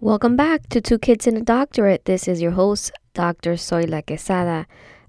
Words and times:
Welcome 0.00 0.36
back 0.36 0.68
to 0.68 0.80
Two 0.80 0.96
Kids 0.96 1.26
and 1.26 1.36
a 1.38 1.40
Doctorate. 1.40 2.04
This 2.04 2.28
is 2.28 2.40
your 2.40 2.52
host, 2.52 2.92
Dr. 3.14 3.54
Soyla 3.54 4.06
Quesada. 4.06 4.68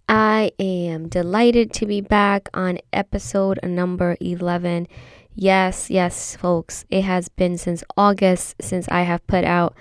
I 0.09 0.51
am 0.57 1.07
delighted 1.07 1.71
to 1.73 1.85
be 1.85 2.01
back 2.01 2.49
on 2.55 2.79
episode 2.91 3.59
number 3.61 4.17
11. 4.19 4.87
Yes, 5.35 5.91
yes, 5.91 6.35
folks, 6.35 6.85
it 6.89 7.03
has 7.03 7.29
been 7.29 7.55
since 7.59 7.83
August 7.97 8.55
since 8.59 8.89
I 8.89 9.03
have 9.03 9.25
put 9.27 9.43
out 9.43 9.75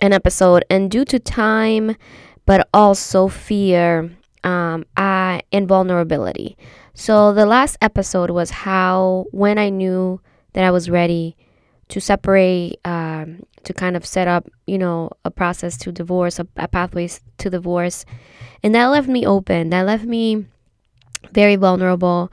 an 0.00 0.12
episode, 0.12 0.64
and 0.70 0.92
due 0.92 1.04
to 1.06 1.18
time, 1.18 1.96
but 2.44 2.68
also 2.72 3.26
fear 3.26 4.12
um, 4.44 4.86
I, 4.96 5.42
and 5.50 5.66
vulnerability. 5.66 6.56
So, 6.94 7.34
the 7.34 7.46
last 7.46 7.78
episode 7.82 8.30
was 8.30 8.50
how, 8.50 9.26
when 9.32 9.58
I 9.58 9.70
knew 9.70 10.20
that 10.52 10.62
I 10.62 10.70
was 10.70 10.88
ready 10.88 11.36
to 11.88 12.00
separate, 12.00 12.80
um, 12.84 13.42
to 13.64 13.72
kind 13.72 13.96
of 13.96 14.04
set 14.04 14.28
up, 14.28 14.48
you 14.66 14.78
know, 14.78 15.10
a 15.24 15.30
process 15.30 15.76
to 15.78 15.92
divorce, 15.92 16.38
a, 16.38 16.46
a 16.56 16.68
pathways 16.68 17.20
to 17.38 17.50
divorce. 17.50 18.04
And 18.62 18.74
that 18.74 18.86
left 18.86 19.08
me 19.08 19.26
open. 19.26 19.70
That 19.70 19.86
left 19.86 20.04
me 20.04 20.46
very 21.32 21.56
vulnerable. 21.56 22.32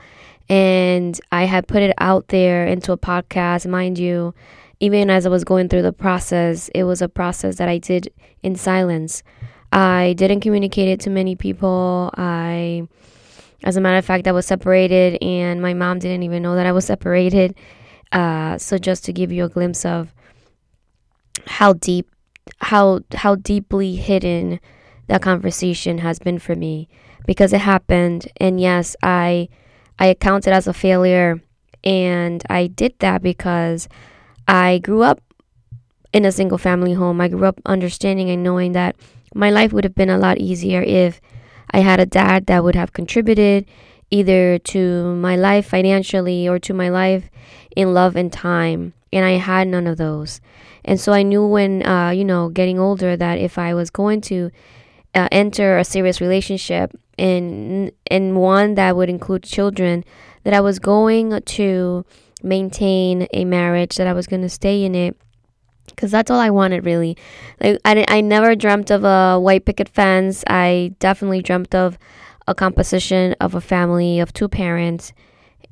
And 0.50 1.20
I 1.32 1.46
had 1.46 1.68
put 1.68 1.82
it 1.82 1.94
out 1.98 2.28
there 2.30 2.66
into 2.66 2.92
a 2.92 2.98
podcast, 2.98 3.68
mind 3.68 3.98
you. 3.98 4.34
Even 4.80 5.10
as 5.10 5.26
I 5.26 5.30
was 5.30 5.44
going 5.44 5.70
through 5.70 5.84
the 5.84 5.94
process, 5.94 6.70
it 6.76 6.84
was 6.84 7.02
a 7.02 7.08
process 7.08 7.58
that 7.58 7.70
I 7.70 7.78
did 7.78 8.12
in 8.42 8.56
silence. 8.56 9.24
I 9.72 10.14
didn't 10.18 10.42
communicate 10.42 10.90
it 10.90 11.00
to 11.02 11.10
many 11.10 11.36
people. 11.36 12.12
I, 12.16 12.88
as 13.64 13.78
a 13.78 13.82
matter 13.82 13.98
of 13.98 14.06
fact, 14.06 14.28
I 14.28 14.34
was 14.34 14.46
separated, 14.46 15.18
and 15.24 15.62
my 15.62 15.74
mom 15.74 16.00
didn't 16.00 16.24
even 16.24 16.44
know 16.44 16.56
that 16.56 16.66
I 16.66 16.74
was 16.74 16.86
separated. 16.94 17.56
Uh, 18.14 18.58
so 18.58 18.78
just 18.78 19.04
to 19.06 19.12
give 19.12 19.32
you 19.32 19.44
a 19.44 19.50
glimpse 19.50 19.84
of 19.84 20.14
how 21.48 21.74
deep, 21.74 22.08
how 22.62 23.02
how 23.16 23.36
deeply 23.36 23.96
hidden 23.96 24.60
that 25.08 25.22
conversation 25.22 25.98
has 25.98 26.20
been 26.20 26.40
for 26.40 26.56
me, 26.56 26.88
because 27.26 27.52
it 27.52 27.62
happened, 27.62 28.28
and 28.38 28.62
yes, 28.62 28.96
I 29.02 29.50
I 30.00 30.06
account 30.08 30.48
it 30.48 30.54
as 30.54 30.68
a 30.68 30.74
failure, 30.74 31.42
and 31.84 32.44
I 32.50 32.68
did 32.68 32.94
that 33.00 33.22
because 33.24 33.90
I 34.48 34.78
grew 34.78 35.02
up 35.02 35.20
in 36.14 36.24
a 36.24 36.32
single 36.32 36.60
family 36.60 36.94
home. 36.94 37.20
I 37.20 37.28
grew 37.30 37.46
up 37.46 37.60
understanding 37.66 38.30
and 38.30 38.44
knowing 38.44 38.74
that 38.74 38.96
my 39.34 39.50
life 39.50 39.74
would 39.74 39.84
have 39.84 39.96
been 39.96 40.12
a 40.12 40.20
lot 40.20 40.38
easier 40.38 40.84
if 40.84 41.20
I 41.72 41.80
had 41.80 42.00
a 42.00 42.06
dad 42.06 42.46
that 42.46 42.64
would 42.64 42.76
have 42.76 42.94
contributed 42.94 43.66
either 44.14 44.60
to 44.60 45.16
my 45.16 45.36
life 45.36 45.66
financially 45.66 46.48
or 46.48 46.60
to 46.60 46.74
my 46.74 46.88
life 46.88 47.32
in 47.76 47.94
love 47.96 48.16
and 48.16 48.32
time. 48.32 48.94
And 49.12 49.26
I 49.26 49.32
had 49.32 49.68
none 49.68 49.88
of 49.88 49.98
those. 49.98 50.40
And 50.86 51.00
so 51.00 51.14
I 51.14 51.24
knew 51.24 51.46
when, 51.48 51.86
uh, 51.86 52.12
you 52.12 52.24
know, 52.24 52.50
getting 52.50 52.78
older 52.78 53.18
that 53.18 53.40
if 53.40 53.58
I 53.58 53.74
was 53.74 53.90
going 53.90 54.22
to 54.22 54.52
uh, 55.16 55.28
enter 55.32 55.78
a 55.78 55.84
serious 55.84 56.22
relationship 56.22 56.92
and, 57.18 57.92
and 58.08 58.36
one 58.36 58.76
that 58.76 58.96
would 58.96 59.10
include 59.10 59.44
children, 59.44 60.04
that 60.44 60.54
I 60.54 60.62
was 60.62 60.78
going 60.78 61.42
to 61.42 62.06
maintain 62.44 63.28
a 63.34 63.46
marriage, 63.46 63.96
that 63.96 64.08
I 64.08 64.14
was 64.14 64.28
going 64.28 64.42
to 64.44 64.50
stay 64.50 64.84
in 64.84 64.94
it 64.94 65.18
because 65.88 66.12
that's 66.12 66.30
all 66.30 66.40
I 66.40 66.50
wanted 66.50 66.86
really. 66.86 67.18
Like 67.60 67.80
I, 67.86 68.06
I 68.08 68.22
never 68.22 68.56
dreamt 68.56 68.92
of 68.92 69.04
a 69.04 69.40
white 69.40 69.66
picket 69.66 69.90
fence. 69.90 70.44
I 70.48 70.94
definitely 71.00 71.42
dreamt 71.42 71.74
of 71.74 71.98
a 72.48 72.56
composition 72.56 73.36
of 73.40 73.56
a 73.56 73.62
family 73.62 74.20
of 74.20 74.34
two 74.34 74.48
parents 74.48 75.14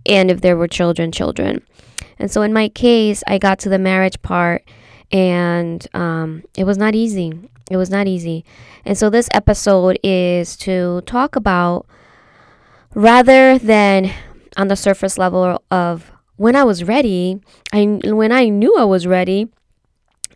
and 0.05 0.31
if 0.31 0.41
there 0.41 0.57
were 0.57 0.67
children, 0.67 1.11
children. 1.11 1.63
And 2.17 2.31
so 2.31 2.41
in 2.41 2.53
my 2.53 2.69
case, 2.69 3.23
I 3.27 3.37
got 3.37 3.59
to 3.59 3.69
the 3.69 3.79
marriage 3.79 4.21
part 4.21 4.63
and 5.11 5.85
um, 5.93 6.43
it 6.55 6.63
was 6.63 6.77
not 6.77 6.95
easy. 6.95 7.33
It 7.69 7.77
was 7.77 7.89
not 7.89 8.07
easy. 8.07 8.45
And 8.85 8.97
so 8.97 9.09
this 9.09 9.29
episode 9.33 9.99
is 10.03 10.57
to 10.57 11.01
talk 11.05 11.35
about 11.35 11.85
rather 12.93 13.57
than 13.57 14.11
on 14.57 14.67
the 14.67 14.75
surface 14.75 15.17
level 15.17 15.63
of 15.71 16.11
when 16.35 16.55
I 16.55 16.63
was 16.63 16.83
ready, 16.83 17.39
I 17.71 17.85
when 18.03 18.31
I 18.31 18.49
knew 18.49 18.75
I 18.77 18.83
was 18.83 19.05
ready, 19.05 19.47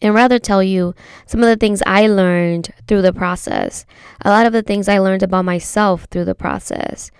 and 0.02 0.14
rather 0.14 0.40
tell 0.40 0.64
you 0.64 0.94
some 1.26 1.42
of 1.42 1.48
the 1.48 1.56
things 1.56 1.82
I 1.86 2.08
learned 2.08 2.74
through 2.88 3.02
the 3.02 3.14
process. 3.14 3.86
A 4.24 4.30
lot 4.30 4.46
of 4.46 4.54
the 4.54 4.62
things 4.62 4.88
I 4.88 5.00
learned 5.00 5.24
about 5.24 5.46
myself 5.46 6.08
through 6.12 6.26
the 6.26 6.36
process. 6.36 7.12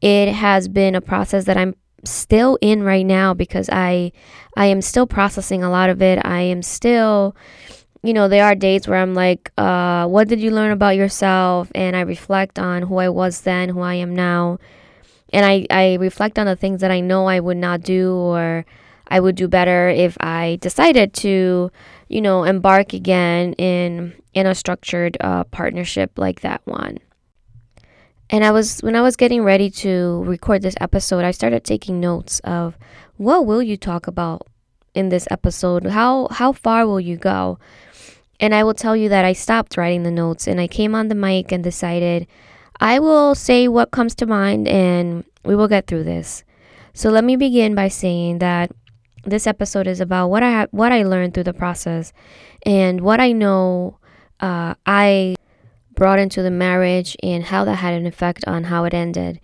It 0.00 0.32
has 0.32 0.68
been 0.68 0.94
a 0.94 1.00
process 1.00 1.44
that 1.44 1.56
I'm 1.56 1.74
still 2.04 2.58
in 2.60 2.82
right 2.82 3.06
now 3.06 3.32
because 3.32 3.68
I 3.70 4.12
I 4.56 4.66
am 4.66 4.82
still 4.82 5.06
processing 5.06 5.62
a 5.62 5.70
lot 5.70 5.90
of 5.90 6.02
it. 6.02 6.24
I 6.24 6.42
am 6.42 6.62
still 6.62 7.34
you 8.04 8.12
know, 8.12 8.28
there 8.28 8.44
are 8.44 8.54
days 8.54 8.86
where 8.86 8.98
I'm 8.98 9.14
like, 9.14 9.50
uh, 9.56 10.06
what 10.06 10.28
did 10.28 10.38
you 10.38 10.50
learn 10.50 10.72
about 10.72 10.94
yourself? 10.94 11.72
And 11.74 11.96
I 11.96 12.02
reflect 12.02 12.58
on 12.58 12.82
who 12.82 12.98
I 12.98 13.08
was 13.08 13.40
then, 13.40 13.70
who 13.70 13.80
I 13.80 13.94
am 13.94 14.14
now. 14.14 14.58
And 15.32 15.46
I, 15.46 15.66
I 15.70 15.94
reflect 15.94 16.38
on 16.38 16.44
the 16.44 16.54
things 16.54 16.82
that 16.82 16.90
I 16.90 17.00
know 17.00 17.26
I 17.26 17.40
would 17.40 17.56
not 17.56 17.80
do 17.80 18.12
or 18.12 18.66
I 19.08 19.20
would 19.20 19.36
do 19.36 19.48
better 19.48 19.88
if 19.88 20.18
I 20.20 20.58
decided 20.60 21.14
to 21.14 21.70
you 22.14 22.20
know, 22.20 22.44
embark 22.44 22.92
again 22.92 23.54
in 23.54 24.14
in 24.34 24.46
a 24.46 24.54
structured 24.54 25.16
uh, 25.20 25.42
partnership 25.44 26.12
like 26.16 26.42
that 26.42 26.60
one. 26.64 26.98
And 28.30 28.44
I 28.44 28.52
was 28.52 28.80
when 28.84 28.94
I 28.94 29.02
was 29.02 29.16
getting 29.16 29.42
ready 29.42 29.68
to 29.82 30.22
record 30.22 30.62
this 30.62 30.76
episode, 30.80 31.24
I 31.24 31.32
started 31.32 31.64
taking 31.64 31.98
notes 31.98 32.38
of 32.44 32.78
what 33.16 33.46
will 33.46 33.64
you 33.64 33.76
talk 33.76 34.06
about 34.06 34.46
in 34.94 35.08
this 35.08 35.26
episode? 35.28 35.86
How 35.86 36.28
how 36.30 36.52
far 36.52 36.86
will 36.86 37.00
you 37.00 37.16
go? 37.16 37.58
And 38.38 38.54
I 38.54 38.62
will 38.62 38.74
tell 38.74 38.96
you 38.96 39.08
that 39.08 39.24
I 39.24 39.32
stopped 39.32 39.76
writing 39.76 40.04
the 40.04 40.12
notes 40.12 40.46
and 40.46 40.60
I 40.60 40.68
came 40.68 40.94
on 40.94 41.08
the 41.08 41.16
mic 41.16 41.50
and 41.50 41.64
decided 41.64 42.28
I 42.78 43.00
will 43.00 43.34
say 43.34 43.66
what 43.66 43.90
comes 43.90 44.14
to 44.16 44.26
mind 44.26 44.68
and 44.68 45.24
we 45.44 45.56
will 45.56 45.68
get 45.68 45.88
through 45.88 46.04
this. 46.04 46.44
So 46.92 47.10
let 47.10 47.24
me 47.24 47.34
begin 47.34 47.74
by 47.74 47.88
saying 47.88 48.38
that 48.38 48.70
this 49.26 49.46
episode 49.46 49.86
is 49.86 50.00
about 50.00 50.28
what 50.28 50.42
I 50.42 50.52
ha- 50.52 50.66
what 50.70 50.92
I 50.92 51.02
learned 51.02 51.34
through 51.34 51.44
the 51.44 51.54
process 51.54 52.12
and 52.64 53.00
what 53.00 53.20
I 53.20 53.32
know 53.32 53.98
uh, 54.40 54.74
I 54.86 55.36
brought 55.94 56.18
into 56.18 56.42
the 56.42 56.50
marriage 56.50 57.16
and 57.22 57.44
how 57.44 57.64
that 57.64 57.76
had 57.76 57.94
an 57.94 58.06
effect 58.06 58.44
on 58.46 58.64
how 58.64 58.84
it 58.84 58.94
ended 58.94 59.40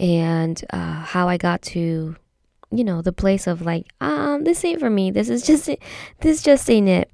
and 0.00 0.62
uh, 0.70 1.02
how 1.02 1.28
I 1.28 1.36
got 1.36 1.62
to 1.62 2.16
you 2.74 2.84
know 2.84 3.02
the 3.02 3.12
place 3.12 3.46
of 3.46 3.60
like 3.60 3.86
um 4.00 4.44
this 4.44 4.64
ain't 4.64 4.80
for 4.80 4.90
me. 4.90 5.10
This 5.10 5.28
is 5.28 5.42
just 5.46 5.70
this 6.20 6.42
just 6.42 6.68
ain't 6.70 6.88
it. 6.88 7.10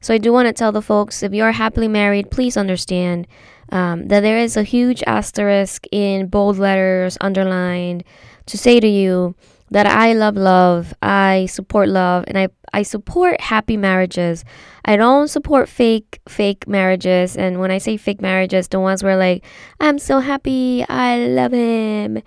So 0.00 0.14
i 0.14 0.18
do 0.18 0.32
want 0.32 0.46
to 0.46 0.52
tell 0.52 0.72
the 0.72 0.82
folks 0.82 1.22
if 1.22 1.32
you're 1.32 1.52
happily 1.52 1.88
married 1.88 2.30
please 2.30 2.56
understand 2.56 3.26
um, 3.72 4.08
that 4.08 4.20
there 4.20 4.38
is 4.38 4.56
a 4.56 4.62
huge 4.62 5.02
asterisk 5.06 5.86
in 5.92 6.26
bold 6.26 6.58
letters 6.58 7.16
underlined 7.20 8.02
to 8.46 8.58
say 8.58 8.80
to 8.80 8.88
you 8.88 9.34
that 9.70 9.86
I 9.86 10.14
love 10.14 10.36
love, 10.36 10.92
I 11.00 11.46
support 11.46 11.88
love, 11.88 12.24
and 12.26 12.36
I, 12.36 12.48
I 12.72 12.82
support 12.82 13.40
happy 13.40 13.76
marriages. 13.76 14.44
I 14.84 14.96
don't 14.96 15.28
support 15.28 15.68
fake 15.68 16.20
fake 16.28 16.66
marriages. 16.66 17.36
And 17.36 17.60
when 17.60 17.70
I 17.70 17.78
say 17.78 17.96
fake 17.96 18.20
marriages, 18.20 18.68
the 18.68 18.80
ones 18.80 19.02
where 19.02 19.16
like 19.16 19.44
I'm 19.78 19.98
so 19.98 20.18
happy, 20.18 20.84
I 20.88 21.18
love 21.18 21.52
him, 21.52 22.22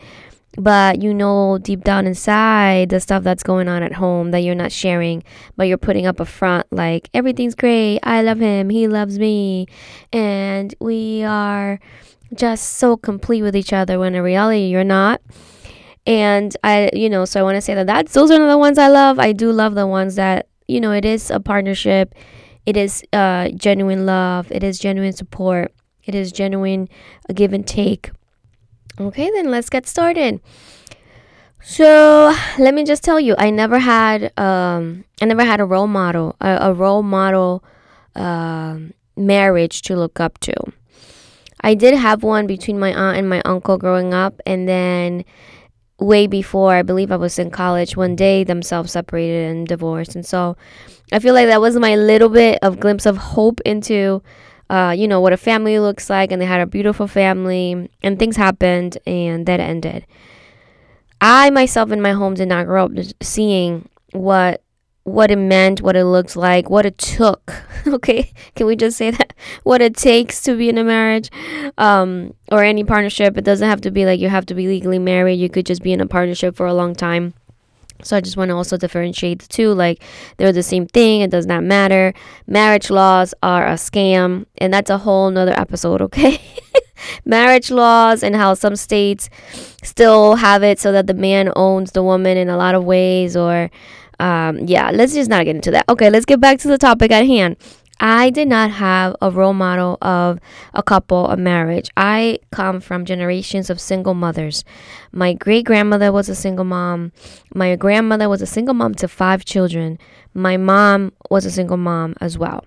but 0.57 1.01
you 1.01 1.13
know 1.13 1.57
deep 1.57 1.83
down 1.83 2.07
inside 2.07 2.89
the 2.89 2.99
stuff 2.99 3.23
that's 3.23 3.43
going 3.43 3.67
on 3.67 3.83
at 3.83 3.93
home 3.93 4.31
that 4.31 4.39
you're 4.39 4.55
not 4.55 4.71
sharing, 4.71 5.23
but 5.57 5.67
you're 5.67 5.77
putting 5.77 6.05
up 6.05 6.19
a 6.21 6.25
front 6.25 6.67
like 6.71 7.09
everything's 7.13 7.55
great, 7.55 7.99
I 8.03 8.21
love 8.21 8.39
him, 8.39 8.69
he 8.69 8.87
loves 8.87 9.19
me, 9.19 9.67
and 10.13 10.73
we 10.79 11.23
are 11.23 11.79
just 12.33 12.77
so 12.77 12.97
complete 12.97 13.43
with 13.43 13.55
each 13.55 13.73
other 13.73 13.99
when 13.99 14.15
in 14.15 14.23
reality 14.23 14.65
you're 14.65 14.83
not 14.83 15.21
and 16.05 16.55
I, 16.63 16.89
you 16.93 17.09
know, 17.09 17.25
so 17.25 17.39
I 17.39 17.43
want 17.43 17.55
to 17.55 17.61
say 17.61 17.73
that 17.75 17.87
that's 17.87 18.13
those 18.13 18.31
are 18.31 18.47
the 18.47 18.57
ones 18.57 18.77
I 18.77 18.87
love. 18.87 19.19
I 19.19 19.31
do 19.31 19.51
love 19.51 19.75
the 19.75 19.87
ones 19.87 20.15
that 20.15 20.47
you 20.67 20.81
know 20.81 20.91
it 20.91 21.05
is 21.05 21.31
a 21.31 21.39
partnership, 21.39 22.13
it 22.65 22.77
is 22.77 23.03
uh, 23.13 23.49
genuine 23.49 24.05
love, 24.05 24.51
it 24.51 24.63
is 24.63 24.79
genuine 24.79 25.13
support, 25.13 25.73
it 26.03 26.15
is 26.15 26.31
genuine 26.31 26.89
a 27.29 27.33
give 27.33 27.53
and 27.53 27.65
take. 27.65 28.11
Okay, 28.99 29.29
then 29.31 29.49
let's 29.49 29.69
get 29.69 29.87
started. 29.87 30.41
So 31.63 32.35
let 32.59 32.73
me 32.73 32.83
just 32.83 33.03
tell 33.03 33.19
you, 33.19 33.35
I 33.37 33.49
never 33.49 33.79
had 33.79 34.37
um, 34.37 35.05
I 35.21 35.25
never 35.25 35.45
had 35.45 35.61
a 35.61 35.65
role 35.65 35.87
model, 35.87 36.35
a, 36.41 36.57
a 36.61 36.73
role 36.73 37.03
model 37.03 37.63
uh, 38.15 38.77
marriage 39.15 39.81
to 39.83 39.95
look 39.95 40.19
up 40.19 40.39
to. 40.39 40.53
I 41.61 41.75
did 41.75 41.93
have 41.93 42.23
one 42.23 42.45
between 42.45 42.77
my 42.77 42.93
aunt 42.93 43.17
and 43.17 43.29
my 43.29 43.41
uncle 43.45 43.77
growing 43.77 44.13
up, 44.13 44.41
and 44.45 44.67
then 44.67 45.23
way 46.03 46.27
before 46.27 46.73
I 46.73 46.81
believe 46.81 47.11
I 47.11 47.15
was 47.15 47.39
in 47.39 47.51
college 47.51 47.95
when 47.95 48.15
they 48.15 48.43
themselves 48.43 48.91
separated 48.91 49.49
and 49.49 49.67
divorced. 49.67 50.15
And 50.15 50.25
so 50.25 50.57
I 51.11 51.19
feel 51.19 51.33
like 51.33 51.47
that 51.47 51.61
was 51.61 51.75
my 51.77 51.95
little 51.95 52.29
bit 52.29 52.59
of 52.61 52.79
glimpse 52.79 53.05
of 53.05 53.17
hope 53.17 53.61
into 53.61 54.21
uh, 54.69 54.91
you 54.97 55.07
know, 55.07 55.21
what 55.21 55.33
a 55.33 55.37
family 55.37 55.77
looks 55.77 56.09
like 56.09 56.31
and 56.31 56.41
they 56.41 56.47
had 56.47 56.61
a 56.61 56.65
beautiful 56.65 57.05
family 57.05 57.91
and 58.01 58.17
things 58.17 58.35
happened 58.35 58.97
and 59.05 59.45
that 59.45 59.59
ended. 59.59 60.03
I 61.21 61.51
myself 61.51 61.91
in 61.91 62.01
my 62.01 62.13
home 62.13 62.33
did 62.33 62.47
not 62.47 62.65
grow 62.65 62.85
up 62.85 62.91
seeing 63.21 63.87
what 64.13 64.62
what 65.03 65.31
it 65.31 65.37
meant, 65.37 65.81
what 65.81 65.95
it 65.95 66.05
looks 66.05 66.35
like, 66.35 66.69
what 66.69 66.85
it 66.85 66.97
took. 66.97 67.53
Okay, 67.85 68.31
can 68.55 68.65
we 68.65 68.77
just 68.77 68.95
say 68.95 69.11
that? 69.11 69.33
What 69.63 69.81
it 69.81 69.93
takes 69.93 70.41
to 70.43 70.55
be 70.55 70.69
in 70.69 70.77
a 70.77 70.85
marriage 70.85 71.29
um, 71.77 72.33
or 72.49 72.63
any 72.63 72.85
partnership. 72.85 73.37
It 73.37 73.43
doesn't 73.43 73.67
have 73.67 73.81
to 73.81 73.91
be 73.91 74.05
like 74.05 74.21
you 74.21 74.29
have 74.29 74.45
to 74.45 74.53
be 74.53 74.67
legally 74.67 74.99
married, 74.99 75.33
you 75.33 75.49
could 75.49 75.65
just 75.65 75.83
be 75.83 75.91
in 75.91 75.99
a 75.99 76.07
partnership 76.07 76.55
for 76.55 76.65
a 76.65 76.73
long 76.73 76.95
time. 76.95 77.33
So 78.01 78.17
I 78.17 78.21
just 78.21 78.37
want 78.37 78.49
to 78.49 78.55
also 78.55 78.77
differentiate 78.77 79.39
the 79.39 79.47
two. 79.47 79.73
Like 79.73 80.01
they're 80.37 80.51
the 80.51 80.63
same 80.63 80.87
thing. 80.87 81.21
It 81.21 81.31
does 81.31 81.45
not 81.45 81.63
matter. 81.63 82.13
Marriage 82.47 82.89
laws 82.89 83.33
are 83.43 83.67
a 83.67 83.73
scam, 83.73 84.45
and 84.59 84.73
that's 84.73 84.89
a 84.89 84.99
whole 84.99 85.29
nother 85.29 85.53
episode. 85.59 86.01
Okay, 86.13 86.41
marriage 87.25 87.69
laws 87.69 88.23
and 88.23 88.35
how 88.35 88.53
some 88.53 88.75
states 88.75 89.29
still 89.83 90.35
have 90.35 90.63
it 90.63 90.79
so 90.79 90.91
that 90.91 91.07
the 91.07 91.13
man 91.13 91.51
owns 91.55 91.91
the 91.91 92.03
woman 92.03 92.37
in 92.37 92.49
a 92.49 92.57
lot 92.57 92.75
of 92.75 92.83
ways, 92.83 93.35
or 93.35 93.69
um, 94.19 94.59
yeah, 94.59 94.91
let's 94.91 95.13
just 95.13 95.29
not 95.29 95.45
get 95.45 95.55
into 95.55 95.71
that. 95.71 95.85
Okay, 95.89 96.09
let's 96.09 96.25
get 96.25 96.39
back 96.39 96.59
to 96.59 96.67
the 96.67 96.77
topic 96.77 97.11
at 97.11 97.25
hand. 97.25 97.57
I 97.99 98.31
did 98.31 98.47
not 98.47 98.71
have 98.71 99.15
a 99.21 99.29
role 99.29 99.53
model 99.53 99.97
of 100.01 100.39
a 100.73 100.83
couple, 100.83 101.29
a 101.29 101.37
marriage. 101.37 101.89
I 101.95 102.39
come 102.51 102.81
from 102.81 103.05
generations 103.05 103.69
of 103.69 103.79
single 103.79 104.13
mothers. 104.13 104.65
My 105.11 105.33
great 105.33 105.65
grandmother 105.65 106.11
was 106.11 106.27
a 106.27 106.35
single 106.35 106.65
mom. 106.65 107.11
My 107.53 107.75
grandmother 107.75 108.27
was 108.27 108.41
a 108.41 108.47
single 108.47 108.73
mom 108.73 108.95
to 108.95 109.07
five 109.07 109.45
children. 109.45 109.99
My 110.33 110.57
mom 110.57 111.13
was 111.29 111.45
a 111.45 111.51
single 111.51 111.77
mom 111.77 112.15
as 112.19 112.37
well. 112.37 112.65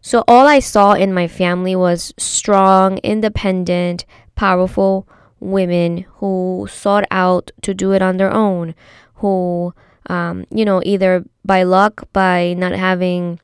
So 0.00 0.22
all 0.28 0.46
I 0.46 0.60
saw 0.60 0.92
in 0.92 1.12
my 1.12 1.26
family 1.26 1.74
was 1.74 2.14
strong, 2.16 2.98
independent, 2.98 4.04
powerful 4.36 5.08
women 5.40 6.06
who 6.16 6.68
sought 6.70 7.04
out 7.10 7.50
to 7.62 7.74
do 7.74 7.92
it 7.92 8.02
on 8.02 8.16
their 8.16 8.32
own, 8.32 8.74
who 9.16 9.74
um, 10.08 10.44
you 10.50 10.64
know, 10.64 10.82
either 10.84 11.24
by 11.44 11.62
luck, 11.62 12.08
by 12.12 12.54
not 12.54 12.72
having 12.72 13.40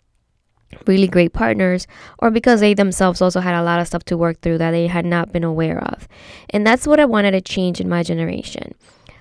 really 0.86 1.06
great 1.06 1.32
partners, 1.32 1.86
or 2.18 2.30
because 2.30 2.60
they 2.60 2.74
themselves 2.74 3.20
also 3.22 3.40
had 3.40 3.54
a 3.54 3.62
lot 3.62 3.80
of 3.80 3.86
stuff 3.86 4.04
to 4.04 4.16
work 4.16 4.40
through 4.40 4.58
that 4.58 4.72
they 4.72 4.86
had 4.86 5.04
not 5.04 5.32
been 5.32 5.44
aware 5.44 5.78
of. 5.84 6.08
And 6.50 6.66
that's 6.66 6.86
what 6.86 7.00
I 7.00 7.04
wanted 7.04 7.32
to 7.32 7.40
change 7.40 7.80
in 7.80 7.88
my 7.88 8.02
generation. 8.02 8.74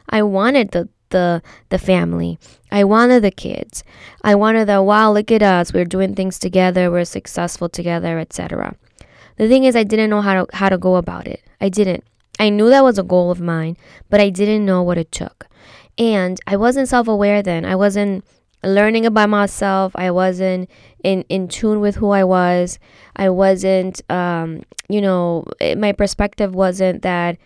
I 0.10 0.24
wanted 0.24 0.72
the 0.72 0.90
the 1.10 1.42
the 1.70 1.78
family. 1.78 2.40
I 2.72 2.84
wanted 2.84 3.24
the 3.24 3.32
kids. 3.32 3.84
I 4.24 4.36
wanted 4.36 4.68
the 4.68 4.82
wow, 4.82 5.12
look 5.14 5.32
at 5.32 5.42
us. 5.44 5.74
We're 5.74 5.86
doing 5.86 6.16
things 6.16 6.40
together. 6.40 6.92
We're 6.92 7.06
successful 7.06 7.70
together, 7.70 8.20
etc. 8.20 8.76
The 9.38 9.48
thing 9.48 9.64
is 9.64 9.76
I 9.76 9.84
didn't 9.84 10.10
know 10.10 10.22
how 10.22 10.44
to 10.44 10.58
how 10.58 10.70
to 10.70 10.78
go 10.78 10.96
about 10.96 11.28
it. 11.28 11.42
I 11.62 11.70
didn't. 11.70 12.04
I 12.40 12.50
knew 12.50 12.70
that 12.70 12.84
was 12.84 12.98
a 12.98 13.04
goal 13.04 13.32
of 13.32 13.40
mine, 13.40 13.78
but 14.10 14.20
I 14.20 14.30
didn't 14.30 14.66
know 14.66 14.82
what 14.82 14.98
it 14.98 15.12
took. 15.12 15.48
And 15.98 16.40
I 16.48 16.58
wasn't 16.58 16.90
self 16.90 17.08
aware 17.08 17.42
then. 17.44 17.66
I 17.66 17.76
wasn't 17.76 18.26
learning 18.64 19.06
about 19.06 19.30
myself. 19.30 19.92
I 19.96 20.12
wasn't 20.12 20.70
in, 21.04 21.24
in 21.30 21.48
tune 21.48 21.80
with 21.80 21.96
who 21.96 22.12
I 22.12 22.24
was. 22.24 22.80
I 23.16 23.30
wasn't, 23.30 24.02
um, 24.10 24.64
you 24.90 25.02
know, 25.02 25.46
it, 25.60 25.78
my 25.78 25.92
perspective 25.92 26.56
wasn't 26.56 27.02
that 27.02 27.38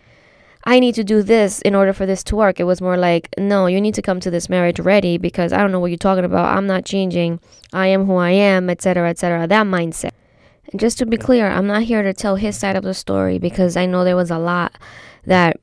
I 0.64 0.80
need 0.80 0.94
to 0.96 1.04
do 1.04 1.22
this 1.22 1.62
in 1.62 1.74
order 1.74 1.92
for 1.92 2.06
this 2.06 2.22
to 2.24 2.36
work. 2.36 2.60
It 2.60 2.64
was 2.64 2.80
more 2.80 2.96
like, 2.96 3.28
no, 3.38 3.66
you 3.66 3.80
need 3.80 3.94
to 3.94 4.02
come 4.02 4.20
to 4.20 4.30
this 4.30 4.48
marriage 4.48 4.80
ready 4.80 5.18
because 5.18 5.52
I 5.52 5.58
don't 5.58 5.72
know 5.72 5.80
what 5.80 5.90
you're 5.90 5.98
talking 5.98 6.24
about. 6.24 6.56
I'm 6.56 6.66
not 6.66 6.84
changing. 6.84 7.40
I 7.72 7.88
am 7.88 8.06
who 8.06 8.16
I 8.16 8.30
am, 8.30 8.68
etc., 8.68 9.08
etc. 9.10 9.46
That 9.46 9.66
mindset. 9.66 10.10
And 10.70 10.78
just 10.78 10.98
to 10.98 11.06
be 11.06 11.16
clear, 11.16 11.48
I'm 11.48 11.66
not 11.66 11.84
here 11.84 12.02
to 12.02 12.12
tell 12.12 12.36
his 12.36 12.56
side 12.56 12.76
of 12.76 12.84
the 12.84 12.92
story 12.92 13.38
because 13.38 13.76
I 13.76 13.86
know 13.86 14.04
there 14.04 14.16
was 14.16 14.30
a 14.30 14.38
lot 14.38 14.76
that 15.24 15.58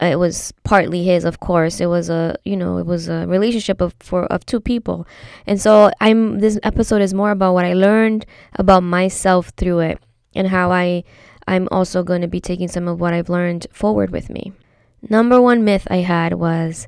it 0.00 0.18
was 0.18 0.52
partly 0.64 1.04
his 1.04 1.24
of 1.24 1.40
course. 1.40 1.80
It 1.80 1.86
was 1.86 2.10
a 2.10 2.36
you 2.44 2.56
know 2.56 2.78
it 2.78 2.86
was 2.86 3.08
a 3.08 3.26
relationship 3.26 3.80
of 3.80 3.94
for 4.00 4.24
of 4.26 4.44
two 4.46 4.60
people. 4.60 5.06
And 5.46 5.60
so 5.60 5.90
i'm 6.00 6.40
this 6.40 6.58
episode 6.62 7.02
is 7.02 7.14
more 7.14 7.30
about 7.30 7.54
what 7.54 7.64
i 7.64 7.72
learned 7.72 8.26
about 8.54 8.82
myself 8.82 9.52
through 9.56 9.80
it 9.80 9.98
and 10.34 10.48
how 10.48 10.70
i 10.70 11.02
i'm 11.48 11.68
also 11.70 12.02
going 12.02 12.20
to 12.20 12.28
be 12.28 12.40
taking 12.40 12.68
some 12.68 12.88
of 12.88 13.00
what 13.00 13.14
i've 13.14 13.28
learned 13.28 13.66
forward 13.72 14.10
with 14.10 14.28
me. 14.30 14.52
Number 15.08 15.40
one 15.40 15.64
myth 15.64 15.86
i 15.90 15.98
had 15.98 16.34
was 16.34 16.86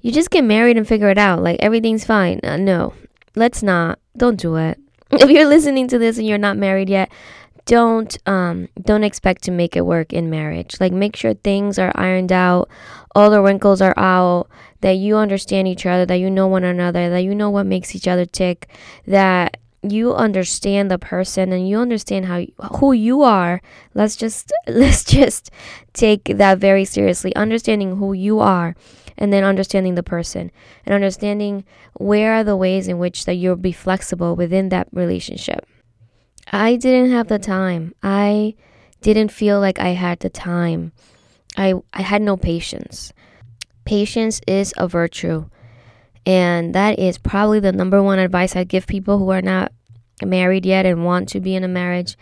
you 0.00 0.10
just 0.10 0.30
get 0.30 0.44
married 0.44 0.76
and 0.76 0.88
figure 0.88 1.10
it 1.10 1.18
out. 1.18 1.42
Like 1.42 1.60
everything's 1.60 2.04
fine. 2.04 2.40
Uh, 2.42 2.56
no 2.56 2.94
let's 3.36 3.62
not. 3.62 3.98
Don't 4.16 4.36
do 4.40 4.56
it. 4.56 4.78
If 5.12 5.28
you're 5.28 5.48
listening 5.48 5.88
to 5.88 5.98
this 5.98 6.18
and 6.18 6.26
you're 6.26 6.38
not 6.38 6.56
married 6.56 6.88
yet 6.88 7.10
don't 7.66 8.16
um 8.26 8.68
don't 8.80 9.04
expect 9.04 9.42
to 9.44 9.50
make 9.50 9.76
it 9.76 9.82
work 9.82 10.12
in 10.12 10.30
marriage. 10.30 10.76
Like 10.80 10.92
make 10.92 11.16
sure 11.16 11.34
things 11.34 11.78
are 11.78 11.92
ironed 11.94 12.32
out 12.32 12.68
all 13.14 13.30
the 13.30 13.42
wrinkles 13.42 13.80
are 13.80 13.94
out 13.96 14.48
that 14.80 14.92
you 14.92 15.16
understand 15.16 15.68
each 15.68 15.84
other 15.84 16.06
that 16.06 16.16
you 16.16 16.30
know 16.30 16.46
one 16.46 16.64
another 16.64 17.10
that 17.10 17.20
you 17.20 17.34
know 17.34 17.50
what 17.50 17.66
makes 17.66 17.94
each 17.94 18.06
other 18.06 18.24
tick 18.24 18.68
that 19.06 19.56
you 19.82 20.14
understand 20.14 20.90
the 20.90 20.98
person 20.98 21.52
and 21.52 21.68
you 21.68 21.78
understand 21.78 22.26
how 22.26 22.44
who 22.78 22.92
you 22.92 23.22
are. 23.22 23.62
Let's 23.94 24.14
just 24.16 24.52
let's 24.68 25.04
just 25.04 25.50
take 25.92 26.24
that 26.24 26.58
very 26.58 26.84
seriously. 26.84 27.34
Understanding 27.34 27.96
who 27.96 28.12
you 28.12 28.40
are 28.40 28.76
and 29.16 29.32
then 29.32 29.44
understanding 29.44 29.94
the 29.94 30.02
person 30.02 30.50
and 30.84 30.94
understanding 30.94 31.64
where 31.94 32.34
are 32.34 32.44
the 32.44 32.56
ways 32.56 32.88
in 32.88 32.98
which 32.98 33.24
that 33.24 33.34
you'll 33.34 33.56
be 33.56 33.72
flexible 33.72 34.36
within 34.36 34.68
that 34.68 34.88
relationship 34.92 35.66
I 36.50 36.76
didn't 36.76 37.12
have 37.12 37.28
the 37.28 37.38
time. 37.38 37.94
I 38.02 38.54
didn't 39.00 39.30
feel 39.30 39.60
like 39.60 39.78
I 39.78 39.90
had 39.90 40.20
the 40.20 40.30
time. 40.30 40.92
I 41.56 41.74
I 41.92 42.02
had 42.02 42.22
no 42.22 42.36
patience. 42.36 43.12
Patience 43.84 44.40
is 44.46 44.74
a 44.76 44.88
virtue. 44.88 45.46
And 46.26 46.74
that 46.74 46.98
is 46.98 47.18
probably 47.18 47.60
the 47.60 47.72
number 47.72 48.02
one 48.02 48.18
advice 48.18 48.54
I 48.54 48.64
give 48.64 48.86
people 48.86 49.18
who 49.18 49.30
are 49.30 49.42
not 49.42 49.72
married 50.22 50.66
yet 50.66 50.84
and 50.84 51.04
want 51.04 51.28
to 51.30 51.40
be 51.40 51.54
in 51.54 51.64
a 51.64 51.68
marriage. 51.68 52.18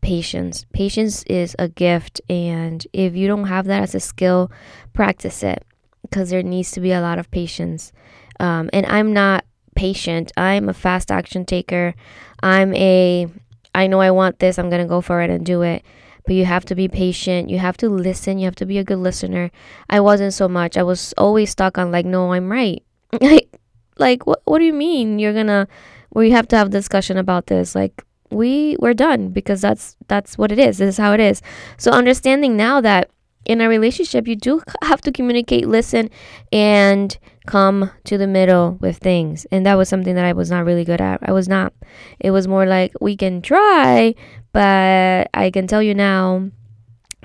Patience. 0.00 0.66
Patience 0.72 1.22
is 1.24 1.54
a 1.58 1.68
gift 1.68 2.20
and 2.28 2.86
if 2.92 3.14
you 3.14 3.26
don't 3.26 3.48
have 3.48 3.66
that 3.66 3.82
as 3.82 3.94
a 3.94 4.00
skill, 4.00 4.50
practice 4.92 5.42
it 5.42 5.64
because 6.02 6.30
there 6.30 6.42
needs 6.42 6.70
to 6.72 6.80
be 6.80 6.92
a 6.92 7.00
lot 7.00 7.18
of 7.18 7.30
patience. 7.30 7.92
Um, 8.38 8.70
and 8.72 8.86
I'm 8.86 9.12
not 9.12 9.44
patient. 9.74 10.32
I'm 10.36 10.68
a 10.68 10.74
fast 10.74 11.10
action 11.10 11.44
taker. 11.44 11.94
I'm 12.42 12.74
a 12.74 13.28
I 13.74 13.86
know 13.86 14.00
I 14.00 14.10
want 14.10 14.38
this, 14.38 14.58
I'm 14.58 14.70
going 14.70 14.82
to 14.82 14.88
go 14.88 15.00
for 15.00 15.22
it 15.22 15.30
and 15.30 15.44
do 15.44 15.62
it. 15.62 15.84
But 16.26 16.36
you 16.36 16.46
have 16.46 16.64
to 16.66 16.74
be 16.74 16.88
patient. 16.88 17.50
You 17.50 17.58
have 17.58 17.76
to 17.78 17.88
listen. 17.90 18.38
You 18.38 18.46
have 18.46 18.54
to 18.56 18.64
be 18.64 18.78
a 18.78 18.84
good 18.84 18.98
listener. 18.98 19.50
I 19.90 20.00
wasn't 20.00 20.32
so 20.32 20.48
much. 20.48 20.78
I 20.78 20.82
was 20.82 21.12
always 21.18 21.50
stuck 21.50 21.76
on 21.76 21.92
like, 21.92 22.06
no, 22.06 22.32
I'm 22.32 22.50
right. 22.50 22.82
like, 23.20 23.60
like 23.98 24.26
what? 24.26 24.40
What 24.44 24.58
do 24.58 24.64
you 24.64 24.72
mean 24.72 25.18
you're 25.18 25.34
gonna? 25.34 25.68
We 26.14 26.30
have 26.30 26.48
to 26.48 26.56
have 26.56 26.70
discussion 26.70 27.18
about 27.18 27.48
this. 27.48 27.74
Like, 27.74 28.02
we 28.30 28.76
we're 28.80 28.94
done 28.94 29.28
because 29.28 29.60
that's 29.60 29.96
that's 30.08 30.38
what 30.38 30.50
it 30.50 30.58
is. 30.58 30.78
This 30.78 30.94
is 30.94 30.96
how 30.96 31.12
it 31.12 31.20
is. 31.20 31.42
So 31.76 31.90
understanding 31.90 32.56
now 32.56 32.80
that 32.80 33.10
in 33.44 33.60
a 33.60 33.68
relationship, 33.68 34.26
you 34.26 34.36
do 34.36 34.62
have 34.82 35.00
to 35.02 35.12
communicate, 35.12 35.68
listen, 35.68 36.10
and 36.52 37.16
come 37.46 37.90
to 38.04 38.16
the 38.16 38.26
middle 38.26 38.78
with 38.80 38.98
things. 38.98 39.46
And 39.50 39.66
that 39.66 39.74
was 39.74 39.88
something 39.88 40.14
that 40.14 40.24
I 40.24 40.32
was 40.32 40.50
not 40.50 40.64
really 40.64 40.84
good 40.84 41.00
at. 41.00 41.20
I 41.22 41.32
was 41.32 41.48
not. 41.48 41.72
It 42.20 42.30
was 42.30 42.48
more 42.48 42.66
like, 42.66 42.92
we 43.00 43.16
can 43.16 43.42
try, 43.42 44.14
but 44.52 45.28
I 45.34 45.50
can 45.50 45.66
tell 45.66 45.82
you 45.82 45.94
now 45.94 46.50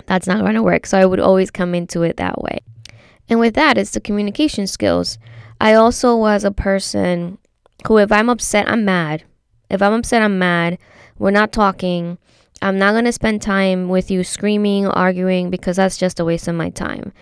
that's 0.07 0.27
not 0.27 0.41
going 0.41 0.55
to 0.55 0.63
work. 0.63 0.85
So 0.85 0.97
I 0.97 1.05
would 1.05 1.19
always 1.19 1.51
come 1.51 1.73
into 1.73 2.01
it 2.01 2.17
that 2.17 2.41
way. 2.41 2.59
And 3.29 3.39
with 3.39 3.53
that, 3.55 3.77
it's 3.77 3.91
the 3.91 4.01
communication 4.01 4.67
skills. 4.67 5.17
I 5.61 5.73
also 5.73 6.17
was 6.17 6.43
a 6.43 6.51
person 6.51 7.37
who, 7.87 7.97
if 7.97 8.11
I'm 8.11 8.29
upset, 8.29 8.67
I'm 8.67 8.83
mad. 8.83 9.23
If 9.69 9.81
I'm 9.81 9.93
upset, 9.93 10.21
I'm 10.21 10.39
mad. 10.39 10.79
We're 11.17 11.31
not 11.31 11.51
talking. 11.51 12.17
I'm 12.61 12.77
not 12.77 12.91
going 12.91 13.05
to 13.05 13.11
spend 13.11 13.41
time 13.41 13.89
with 13.89 14.11
you 14.11 14.23
screaming, 14.23 14.87
arguing, 14.87 15.49
because 15.49 15.77
that's 15.77 15.97
just 15.97 16.19
a 16.19 16.25
waste 16.25 16.47
of 16.47 16.55
my 16.55 16.69
time. 16.69 17.13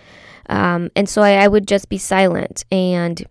Um, 0.48 0.90
and 0.96 1.08
so 1.08 1.22
I, 1.22 1.44
I 1.44 1.48
would 1.48 1.68
just 1.68 1.88
be 1.88 1.98
silent. 1.98 2.64
And 2.72 3.24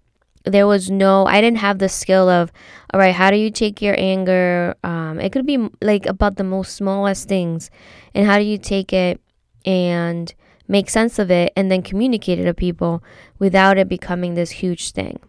there 0.45 0.67
was 0.67 0.89
no, 0.89 1.25
I 1.25 1.41
didn't 1.41 1.57
have 1.57 1.79
the 1.79 1.89
skill 1.89 2.29
of, 2.29 2.51
all 2.93 2.99
right, 2.99 3.13
how 3.13 3.31
do 3.31 3.37
you 3.37 3.51
take 3.51 3.81
your 3.81 3.95
anger? 3.97 4.75
Um, 4.83 5.19
it 5.19 5.31
could 5.31 5.45
be 5.45 5.69
like 5.81 6.05
about 6.05 6.37
the 6.37 6.43
most 6.43 6.75
smallest 6.75 7.27
things. 7.27 7.69
And 8.13 8.25
how 8.25 8.37
do 8.37 8.43
you 8.43 8.57
take 8.57 8.93
it 8.93 9.19
and 9.65 10.33
make 10.67 10.89
sense 10.89 11.19
of 11.19 11.31
it 11.31 11.51
and 11.55 11.69
then 11.69 11.81
communicate 11.81 12.39
it 12.39 12.45
to 12.45 12.53
people 12.53 13.03
without 13.39 13.77
it 13.77 13.89
becoming 13.89 14.35
this 14.35 14.51
huge 14.51 14.91
thing? 14.91 15.19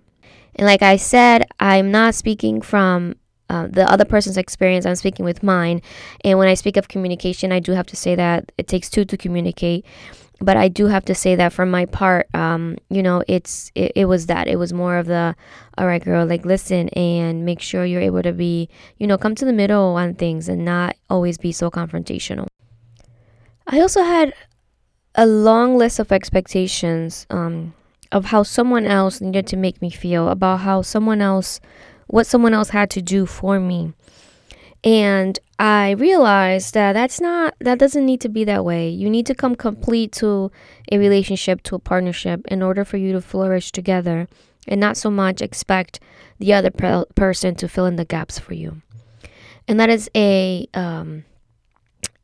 And 0.55 0.67
like 0.67 0.83
I 0.83 0.97
said, 0.97 1.47
I'm 1.59 1.91
not 1.91 2.15
speaking 2.15 2.63
from 2.63 3.15
uh, 3.49 3.67
the 3.67 3.91
other 3.91 4.05
person's 4.05 4.37
experience. 4.37 4.87
I'm 4.87 4.95
speaking 4.95 5.25
with 5.25 5.43
mine. 5.43 5.83
And 6.25 6.39
when 6.39 6.49
I 6.49 6.55
speak 6.55 6.77
of 6.77 6.89
communication, 6.89 7.53
I 7.53 7.61
do 7.61 7.73
have 7.73 7.87
to 7.87 7.97
say 7.97 8.15
that 8.15 8.53
it 8.59 8.69
takes 8.69 8.91
two 8.91 9.05
to 9.05 9.17
communicate. 9.17 9.85
But 10.41 10.57
I 10.57 10.69
do 10.69 10.87
have 10.87 11.05
to 11.07 11.17
say 11.17 11.35
that 11.35 11.53
from 11.53 11.69
my 11.69 11.85
part, 11.87 12.29
um, 12.33 12.77
you 12.91 13.03
know, 13.03 13.25
it's 13.27 13.73
it, 13.75 13.93
it 13.97 14.05
was 14.05 14.27
that 14.27 14.47
it 14.47 14.57
was 14.57 14.73
more 14.73 14.97
of 14.97 15.07
the, 15.07 15.35
all 15.77 15.87
right, 15.87 16.05
girl, 16.05 16.25
like 16.27 16.45
listen 16.45 16.89
and 16.91 17.45
make 17.45 17.61
sure 17.61 17.85
you're 17.85 18.01
able 18.01 18.23
to 18.23 18.33
be, 18.33 18.69
you 18.99 19.07
know, 19.09 19.19
come 19.19 19.35
to 19.35 19.45
the 19.45 19.53
middle 19.53 19.97
on 19.97 20.15
things 20.15 20.49
and 20.49 20.65
not 20.65 20.95
always 21.11 21.39
be 21.39 21.51
so 21.51 21.71
confrontational. 21.71 22.47
I 23.67 23.81
also 23.81 24.03
had 24.03 24.33
a 25.17 25.27
long 25.27 25.77
list 25.77 25.99
of 25.99 26.13
expectations 26.13 27.27
um, 27.31 27.75
of 28.13 28.27
how 28.27 28.45
someone 28.45 28.87
else 28.87 29.21
needed 29.21 29.49
to 29.49 29.57
make 29.57 29.83
me 29.83 29.91
feel, 29.91 30.29
about 30.29 30.61
how 30.61 30.83
someone 30.83 31.21
else 31.21 31.61
what 32.09 32.27
someone 32.27 32.55
else 32.55 32.71
had 32.71 32.91
to 32.91 33.03
do 33.03 33.25
for 33.25 33.61
me. 33.61 33.93
And 34.85 35.39
I 35.59 35.91
realized 35.93 36.75
that 36.75 36.93
that's 36.93 37.21
not, 37.21 37.55
that 37.61 37.79
doesn't 37.79 38.05
need 38.05 38.21
to 38.21 38.29
be 38.29 38.45
that 38.45 38.65
way. 38.65 38.89
You 38.89 39.11
need 39.11 39.27
to 39.27 39.35
come 39.35 39.55
complete 39.55 40.13
to 40.13 40.51
a 40.93 40.99
relationship, 40.99 41.63
to 41.65 41.75
a 41.75 41.81
partnership 41.81 42.47
in 42.49 42.63
order 42.63 42.85
for 42.85 42.97
you 42.97 43.13
to 43.13 43.21
flourish 43.21 43.73
together 43.73 44.29
and 44.69 44.81
not 44.81 44.97
so 44.97 45.11
much 45.11 45.43
expect 45.43 46.01
the 46.39 46.53
other 46.53 46.71
per- 46.71 47.07
person 47.15 47.55
to 47.57 47.69
fill 47.69 47.87
in 47.87 47.97
the 47.97 48.05
gaps 48.05 48.39
for 48.39 48.55
you. 48.55 48.81
And 49.67 49.81
that 49.81 49.91
is 49.91 50.09
a, 50.15 50.69
um, 50.75 51.25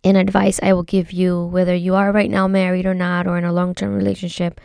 an 0.05 0.17
advice 0.17 0.61
I 0.63 0.73
will 0.73 0.83
give 0.85 1.13
you, 1.13 1.47
whether 1.47 1.75
you 1.75 1.95
are 1.95 2.13
right 2.13 2.31
now 2.31 2.47
married 2.47 2.87
or 2.87 2.95
not, 2.95 3.27
or 3.27 3.37
in 3.37 3.45
a 3.45 3.53
long 3.53 3.75
term 3.75 3.95
relationship, 3.95 4.61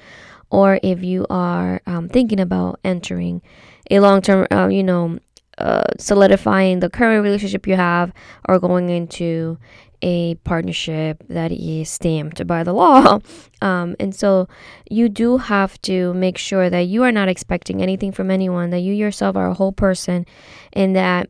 or 0.51 0.79
if 0.83 1.03
you 1.03 1.25
are 1.29 1.81
um, 1.85 2.09
thinking 2.09 2.39
about 2.39 2.79
entering 2.83 3.41
a 3.91 3.99
long 3.99 4.21
term, 4.21 4.47
uh, 4.51 4.67
you 4.67 4.83
know, 4.83 5.19
uh, 5.57 5.83
solidifying 5.97 6.79
the 6.79 6.89
current 6.89 7.23
relationship 7.23 7.67
you 7.67 7.75
have, 7.75 8.13
or 8.47 8.59
going 8.59 8.89
into 8.89 9.57
a 10.01 10.35
partnership 10.45 11.21
that 11.27 11.51
is 11.51 11.89
stamped 11.89 12.45
by 12.47 12.63
the 12.63 12.73
law. 12.73 13.19
Um, 13.61 13.97
and 13.99 14.15
so 14.15 14.47
you 14.89 15.09
do 15.09 15.35
have 15.35 15.81
to 15.81 16.13
make 16.13 16.37
sure 16.37 16.69
that 16.69 16.87
you 16.87 17.03
are 17.03 17.11
not 17.11 17.27
expecting 17.27 17.81
anything 17.81 18.13
from 18.13 18.31
anyone, 18.31 18.69
that 18.69 18.79
you 18.79 18.93
yourself 18.93 19.35
are 19.35 19.47
a 19.47 19.53
whole 19.53 19.73
person, 19.73 20.25
and 20.71 20.95
that 20.95 21.29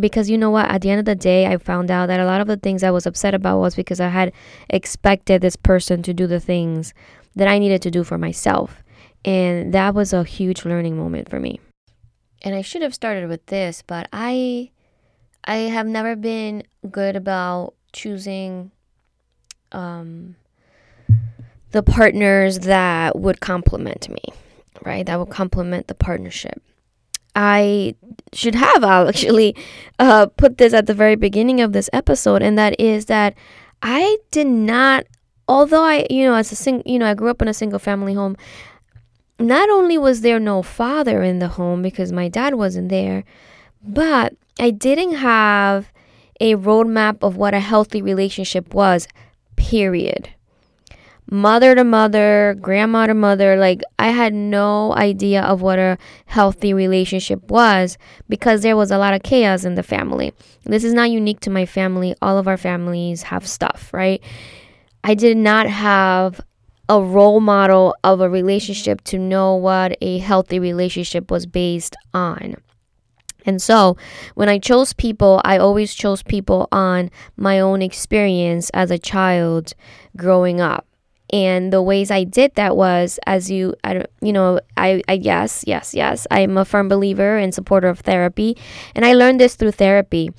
because 0.00 0.30
you 0.30 0.38
know 0.38 0.50
what 0.50 0.70
at 0.70 0.80
the 0.82 0.90
end 0.90 0.98
of 0.98 1.04
the 1.04 1.14
day 1.14 1.46
i 1.46 1.56
found 1.56 1.90
out 1.90 2.06
that 2.06 2.20
a 2.20 2.24
lot 2.24 2.40
of 2.40 2.46
the 2.46 2.56
things 2.56 2.82
i 2.82 2.90
was 2.90 3.06
upset 3.06 3.34
about 3.34 3.58
was 3.58 3.74
because 3.74 4.00
i 4.00 4.08
had 4.08 4.32
expected 4.68 5.40
this 5.40 5.56
person 5.56 6.02
to 6.02 6.12
do 6.12 6.26
the 6.26 6.40
things 6.40 6.92
that 7.36 7.48
i 7.48 7.58
needed 7.58 7.82
to 7.82 7.90
do 7.90 8.04
for 8.04 8.18
myself. 8.18 8.82
And 9.24 9.74
that 9.74 9.92
was 9.92 10.12
a 10.12 10.22
huge 10.22 10.64
learning 10.64 10.96
moment 10.96 11.28
for 11.28 11.40
me. 11.40 11.60
And 12.42 12.54
i 12.54 12.62
should 12.62 12.82
have 12.82 12.94
started 12.94 13.28
with 13.28 13.46
this 13.46 13.82
but 13.86 14.08
i 14.12 14.70
i 15.44 15.56
have 15.56 15.86
never 15.86 16.16
been 16.16 16.64
good 16.90 17.16
about 17.16 17.74
choosing 17.92 18.70
um 19.72 20.36
the 21.72 21.82
partners 21.82 22.60
that 22.60 23.18
would 23.18 23.40
complement 23.40 24.08
me 24.08 24.34
right? 24.84 25.06
That 25.06 25.18
would 25.18 25.30
complement 25.30 25.88
the 25.88 25.94
partnership. 25.94 26.62
I 27.34 27.94
should 28.32 28.54
have 28.54 28.84
actually 28.84 29.56
uh, 29.98 30.26
put 30.26 30.58
this 30.58 30.72
at 30.72 30.86
the 30.86 30.94
very 30.94 31.16
beginning 31.16 31.60
of 31.60 31.72
this 31.72 31.90
episode, 31.92 32.42
and 32.42 32.58
that 32.58 32.78
is 32.80 33.06
that 33.06 33.34
I 33.82 34.18
did 34.30 34.46
not, 34.46 35.06
although 35.48 35.82
I, 35.82 36.06
you 36.10 36.24
know, 36.24 36.34
as 36.34 36.52
a 36.52 36.56
sing, 36.56 36.82
you 36.84 36.98
know, 36.98 37.06
I 37.06 37.14
grew 37.14 37.30
up 37.30 37.42
in 37.42 37.48
a 37.48 37.54
single 37.54 37.78
family 37.78 38.14
home. 38.14 38.36
Not 39.38 39.68
only 39.68 39.98
was 39.98 40.22
there 40.22 40.40
no 40.40 40.62
father 40.62 41.22
in 41.22 41.38
the 41.38 41.48
home 41.48 41.82
because 41.82 42.10
my 42.10 42.28
dad 42.28 42.54
wasn't 42.54 42.88
there, 42.88 43.24
but 43.82 44.34
I 44.58 44.70
didn't 44.70 45.16
have 45.16 45.92
a 46.40 46.54
roadmap 46.54 47.22
of 47.22 47.36
what 47.36 47.54
a 47.54 47.60
healthy 47.60 48.00
relationship 48.00 48.72
was. 48.72 49.06
Period 49.56 50.30
mother 51.30 51.74
to 51.74 51.84
mother, 51.84 52.56
grandma 52.60 53.06
to 53.06 53.14
mother. 53.14 53.56
Like, 53.56 53.82
I 53.98 54.08
had 54.08 54.34
no 54.34 54.94
idea 54.94 55.42
of 55.42 55.62
what 55.62 55.78
a 55.78 55.98
healthy 56.26 56.72
relationship 56.72 57.50
was 57.50 57.98
because 58.28 58.62
there 58.62 58.76
was 58.76 58.90
a 58.90 58.98
lot 58.98 59.14
of 59.14 59.22
chaos 59.22 59.64
in 59.64 59.74
the 59.74 59.82
family. 59.82 60.32
This 60.64 60.84
is 60.84 60.94
not 60.94 61.10
unique 61.10 61.40
to 61.40 61.50
my 61.50 61.66
family. 61.66 62.14
All 62.22 62.38
of 62.38 62.48
our 62.48 62.56
families 62.56 63.24
have 63.24 63.46
stuff, 63.46 63.92
right? 63.92 64.22
I 65.06 65.14
did 65.14 65.36
not 65.36 65.68
have 65.68 66.40
a 66.88 67.00
role 67.00 67.38
model 67.38 67.94
of 68.02 68.20
a 68.20 68.28
relationship 68.28 69.02
to 69.04 69.18
know 69.18 69.54
what 69.54 69.96
a 70.00 70.18
healthy 70.18 70.58
relationship 70.58 71.30
was 71.30 71.46
based 71.46 71.94
on. 72.12 72.56
And 73.44 73.62
so, 73.62 73.96
when 74.34 74.48
I 74.48 74.58
chose 74.58 74.92
people, 74.92 75.40
I 75.44 75.58
always 75.58 75.94
chose 75.94 76.24
people 76.24 76.66
on 76.72 77.12
my 77.36 77.60
own 77.60 77.82
experience 77.82 78.68
as 78.70 78.90
a 78.90 78.98
child 78.98 79.74
growing 80.16 80.60
up 80.60 80.88
and 81.30 81.72
the 81.72 81.82
ways 81.82 82.10
I 82.10 82.24
did 82.24 82.54
that 82.54 82.76
was 82.76 83.18
as 83.26 83.50
you 83.50 83.74
I 83.82 83.94
don't, 83.94 84.06
you 84.20 84.32
know 84.32 84.60
I 84.76 85.02
I 85.08 85.14
yes 85.14 85.64
yes 85.66 85.94
yes 85.94 86.26
I'm 86.30 86.56
a 86.56 86.64
firm 86.64 86.88
believer 86.88 87.36
and 87.36 87.52
supporter 87.52 87.88
of 87.88 88.00
therapy 88.00 88.56
and 88.94 89.04
I 89.04 89.14
learned 89.14 89.40
this 89.40 89.56
through 89.56 89.72
therapy 89.72 90.30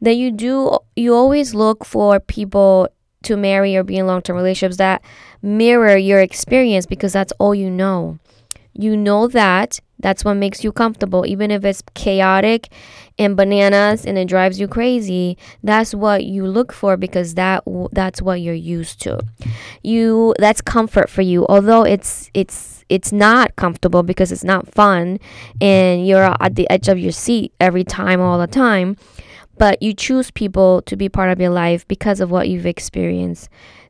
that 0.00 0.14
you 0.14 0.30
do 0.30 0.78
you 0.94 1.14
always 1.14 1.54
look 1.54 1.84
for 1.84 2.20
people 2.20 2.88
to 3.26 3.36
marry 3.36 3.76
or 3.76 3.82
be 3.82 3.96
in 3.96 4.06
long-term 4.06 4.36
relationships 4.36 4.76
that 4.76 5.02
mirror 5.42 5.96
your 5.96 6.20
experience 6.20 6.86
because 6.86 7.12
that's 7.12 7.32
all 7.38 7.54
you 7.54 7.70
know. 7.70 8.18
You 8.72 8.96
know 8.96 9.26
that 9.28 9.80
that's 9.98 10.24
what 10.24 10.34
makes 10.34 10.62
you 10.62 10.70
comfortable. 10.70 11.24
Even 11.26 11.50
if 11.50 11.64
it's 11.64 11.82
chaotic 11.94 12.68
and 13.18 13.36
bananas 13.36 14.04
and 14.04 14.18
it 14.18 14.28
drives 14.28 14.60
you 14.60 14.68
crazy 14.68 15.38
that's 15.62 15.94
what 15.94 16.24
you 16.24 16.46
look 16.46 16.70
for 16.72 16.98
because 16.98 17.34
that 17.34 17.64
that's 17.92 18.20
what 18.20 18.40
you're 18.40 18.54
used 18.54 19.00
to. 19.02 19.18
You 19.82 20.34
that's 20.38 20.60
comfort 20.60 21.08
for 21.08 21.22
you. 21.22 21.46
Although 21.48 21.84
it's 21.84 22.30
it's 22.34 22.84
it's 22.88 23.12
not 23.12 23.56
comfortable 23.56 24.02
because 24.02 24.30
it's 24.30 24.44
not 24.44 24.72
fun 24.72 25.18
and 25.60 26.06
you're 26.06 26.36
at 26.40 26.54
the 26.54 26.68
edge 26.70 26.88
of 26.88 26.98
your 26.98 27.12
seat 27.12 27.52
every 27.58 27.82
time 27.82 28.20
all 28.20 28.38
the 28.38 28.46
time 28.46 28.96
but 29.58 29.82
you 29.82 29.94
choose 29.94 30.30
people 30.30 30.82
to 30.82 30.96
be 30.96 31.08
part 31.08 31.30
of 31.30 31.40
your 31.40 31.50
life 31.50 31.86
because 31.88 32.20
of 32.20 32.30
what 32.30 32.48
you've 32.48 32.66
experienced 32.66 33.48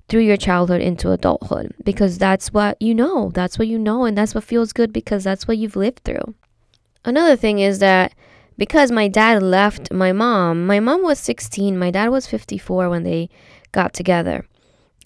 through 0.08 0.20
your 0.20 0.37
childhood 0.37 0.80
into 0.80 1.11
adulthood 1.11 1.75
because 1.85 2.18
that's 2.18 2.52
what 2.52 2.80
you 2.80 2.94
know. 2.94 3.30
That's 3.35 3.58
what 3.58 3.68
you 3.68 3.78
know, 3.78 4.04
and 4.04 4.16
that's 4.16 4.35
what 4.35 4.44
feels 4.44 4.73
good 4.73 4.92
because 4.92 5.25
that's 5.25 5.49
what 5.49 5.58
you've 5.58 5.76
lived 5.76 6.00
through. 6.04 6.35
Another 7.04 7.37
thing 7.37 7.58
is 7.58 7.78
that 7.80 8.14
because 8.58 8.90
my 8.90 9.08
dad 9.08 9.42
left 9.42 9.92
my 9.92 10.12
mom, 10.12 10.66
my 10.66 10.80
mom 10.80 11.02
was 11.02 11.18
16, 11.18 11.78
my 11.78 11.90
dad 11.90 12.08
was 12.08 12.26
54 12.26 12.88
when 12.88 13.02
they 13.02 13.28
got 13.73 13.92
together. 13.92 14.46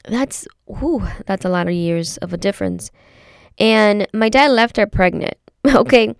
That's 0.08 0.46
whew, 0.66 1.06
that's 1.26 1.44
a 1.44 1.48
lot 1.50 1.66
of 1.66 1.74
years 1.74 2.16
of 2.18 2.32
a 2.32 2.38
difference. 2.38 2.90
And 3.58 4.06
my 4.14 4.28
dad 4.28 4.50
left 4.50 4.76
her 4.76 4.86
pregnant. 4.86 5.34
Okay. 5.66 6.14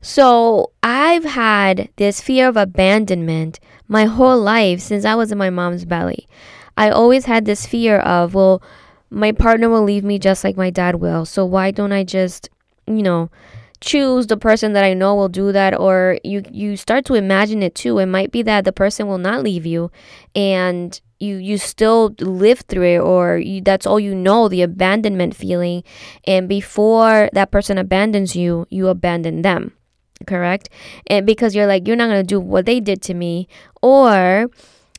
So 0.00 0.72
I've 0.82 1.24
had 1.24 1.88
this 1.96 2.20
fear 2.20 2.48
of 2.48 2.56
abandonment 2.56 3.60
my 3.88 4.04
whole 4.04 4.38
life 4.40 4.80
since 4.80 5.04
I 5.04 5.14
was 5.14 5.32
in 5.32 5.38
my 5.38 5.50
mom's 5.50 5.84
belly. 5.84 6.28
I 6.76 6.90
always 6.90 7.24
had 7.24 7.44
this 7.44 7.66
fear 7.66 7.98
of, 7.98 8.34
well, 8.34 8.62
my 9.10 9.32
partner 9.32 9.68
will 9.68 9.84
leave 9.84 10.04
me 10.04 10.18
just 10.18 10.44
like 10.44 10.56
my 10.56 10.70
dad 10.70 10.96
will. 10.96 11.24
So 11.24 11.44
why 11.44 11.70
don't 11.70 11.92
I 11.92 12.04
just, 12.04 12.50
you 12.86 13.02
know, 13.02 13.30
choose 13.80 14.26
the 14.26 14.36
person 14.36 14.72
that 14.72 14.84
I 14.84 14.94
know 14.94 15.14
will 15.14 15.28
do 15.28 15.52
that 15.52 15.78
or 15.78 16.18
you 16.24 16.42
you 16.50 16.76
start 16.76 17.04
to 17.06 17.14
imagine 17.14 17.62
it 17.62 17.74
too. 17.74 17.98
It 17.98 18.06
might 18.06 18.32
be 18.32 18.42
that 18.42 18.64
the 18.64 18.72
person 18.72 19.06
will 19.06 19.18
not 19.18 19.42
leave 19.42 19.66
you 19.66 19.90
and 20.34 20.98
you 21.18 21.36
you 21.36 21.58
still 21.58 22.14
live 22.20 22.60
through 22.60 22.96
it 22.96 22.98
or 22.98 23.38
you, 23.38 23.60
that's 23.60 23.86
all 23.86 24.00
you 24.00 24.14
know 24.14 24.48
the 24.48 24.62
abandonment 24.62 25.34
feeling 25.34 25.82
and 26.26 26.48
before 26.48 27.30
that 27.32 27.50
person 27.50 27.78
abandons 27.78 28.34
you 28.36 28.66
you 28.70 28.88
abandon 28.88 29.42
them 29.42 29.72
correct 30.26 30.68
and 31.08 31.26
because 31.26 31.54
you're 31.54 31.66
like 31.66 31.86
you're 31.86 31.96
not 31.96 32.06
going 32.06 32.20
to 32.20 32.26
do 32.26 32.40
what 32.40 32.66
they 32.66 32.80
did 32.80 33.02
to 33.02 33.14
me 33.14 33.46
or 33.82 34.48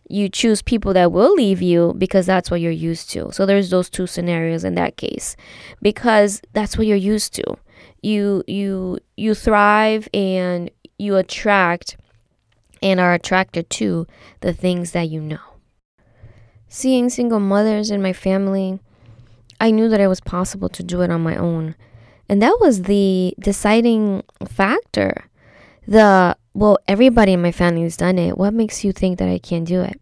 you 0.09 0.29
choose 0.29 0.61
people 0.61 0.93
that 0.93 1.11
will 1.11 1.33
leave 1.33 1.61
you 1.61 1.93
because 1.97 2.25
that's 2.25 2.49
what 2.49 2.61
you're 2.61 2.71
used 2.71 3.09
to. 3.11 3.31
So 3.31 3.45
there's 3.45 3.69
those 3.69 3.89
two 3.89 4.07
scenarios 4.07 4.63
in 4.63 4.75
that 4.75 4.97
case 4.97 5.35
because 5.81 6.41
that's 6.53 6.77
what 6.77 6.87
you're 6.87 6.95
used 6.95 7.33
to. 7.35 7.43
You 8.01 8.43
you 8.47 8.99
you 9.17 9.33
thrive 9.33 10.07
and 10.13 10.71
you 10.97 11.15
attract 11.17 11.97
and 12.81 12.99
are 12.99 13.13
attracted 13.13 13.69
to 13.71 14.07
the 14.41 14.53
things 14.53 14.91
that 14.91 15.09
you 15.09 15.19
know. 15.19 15.39
Seeing 16.69 17.09
single 17.09 17.39
mothers 17.39 17.91
in 17.91 18.01
my 18.01 18.13
family, 18.13 18.79
I 19.59 19.71
knew 19.71 19.89
that 19.89 19.99
it 19.99 20.07
was 20.07 20.21
possible 20.21 20.69
to 20.69 20.83
do 20.83 21.01
it 21.01 21.11
on 21.11 21.21
my 21.21 21.35
own. 21.35 21.75
And 22.29 22.41
that 22.41 22.57
was 22.59 22.83
the 22.83 23.33
deciding 23.39 24.23
factor. 24.47 25.25
The 25.87 26.35
well, 26.53 26.79
everybody 26.87 27.33
in 27.33 27.41
my 27.41 27.51
family 27.51 27.83
has 27.83 27.95
done 27.95 28.17
it. 28.17 28.37
What 28.37 28.53
makes 28.53 28.83
you 28.83 28.91
think 28.91 29.19
that 29.19 29.29
I 29.29 29.37
can't 29.37 29.67
do 29.67 29.81
it? 29.81 30.01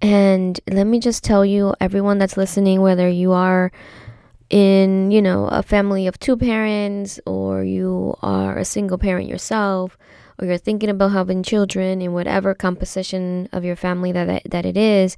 And 0.00 0.58
let 0.70 0.86
me 0.86 1.00
just 1.00 1.24
tell 1.24 1.44
you, 1.44 1.74
everyone 1.80 2.18
that's 2.18 2.36
listening, 2.36 2.80
whether 2.80 3.08
you 3.08 3.32
are 3.32 3.72
in, 4.48 5.10
you 5.10 5.20
know, 5.20 5.46
a 5.48 5.62
family 5.62 6.06
of 6.06 6.18
two 6.20 6.36
parents 6.36 7.18
or 7.26 7.64
you 7.64 8.16
are 8.22 8.56
a 8.56 8.64
single 8.64 8.98
parent 8.98 9.28
yourself 9.28 9.98
or 10.38 10.46
you're 10.46 10.58
thinking 10.58 10.88
about 10.88 11.10
having 11.10 11.42
children 11.42 12.00
in 12.00 12.12
whatever 12.12 12.54
composition 12.54 13.48
of 13.52 13.64
your 13.64 13.76
family 13.76 14.12
that, 14.12 14.26
that, 14.26 14.42
that 14.48 14.64
it 14.64 14.76
is, 14.76 15.16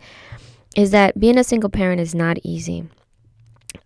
is 0.74 0.90
that 0.90 1.20
being 1.20 1.36
a 1.36 1.44
single 1.44 1.70
parent 1.70 2.00
is 2.00 2.14
not 2.14 2.38
easy 2.42 2.88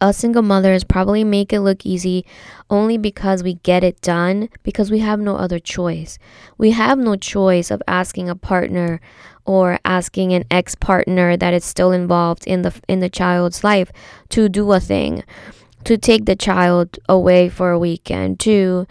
us 0.01 0.19
single 0.19 0.43
mothers 0.43 0.85
probably 0.85 1.25
make 1.25 1.53
it 1.53 1.61
look 1.61 1.85
easy 1.85 2.25
only 2.71 2.99
because 2.99 3.43
we 3.43 3.55
get 3.55 3.85
it 3.85 4.01
done 4.01 4.49
because 4.63 4.91
we 4.91 5.01
have 5.01 5.21
no 5.21 5.37
other 5.37 5.59
choice. 5.59 6.19
We 6.59 6.73
have 6.73 6.99
no 6.99 7.17
choice 7.17 7.71
of 7.71 7.83
asking 7.87 8.29
a 8.29 8.37
partner 8.37 9.01
or 9.45 9.79
asking 9.85 10.33
an 10.33 10.45
ex-partner 10.51 11.37
that 11.37 11.55
is 11.55 11.65
still 11.65 11.93
involved 11.93 12.47
in 12.47 12.63
the 12.63 12.73
in 12.89 13.01
the 13.01 13.11
child's 13.11 13.63
life 13.63 13.91
to 14.31 14.49
do 14.49 14.73
a 14.73 14.81
thing, 14.81 15.23
to 15.85 15.99
take 15.99 16.25
the 16.25 16.37
child 16.37 16.99
away 17.09 17.49
for 17.49 17.71
a 17.71 17.79
weekend, 17.79 18.41
to 18.41 18.87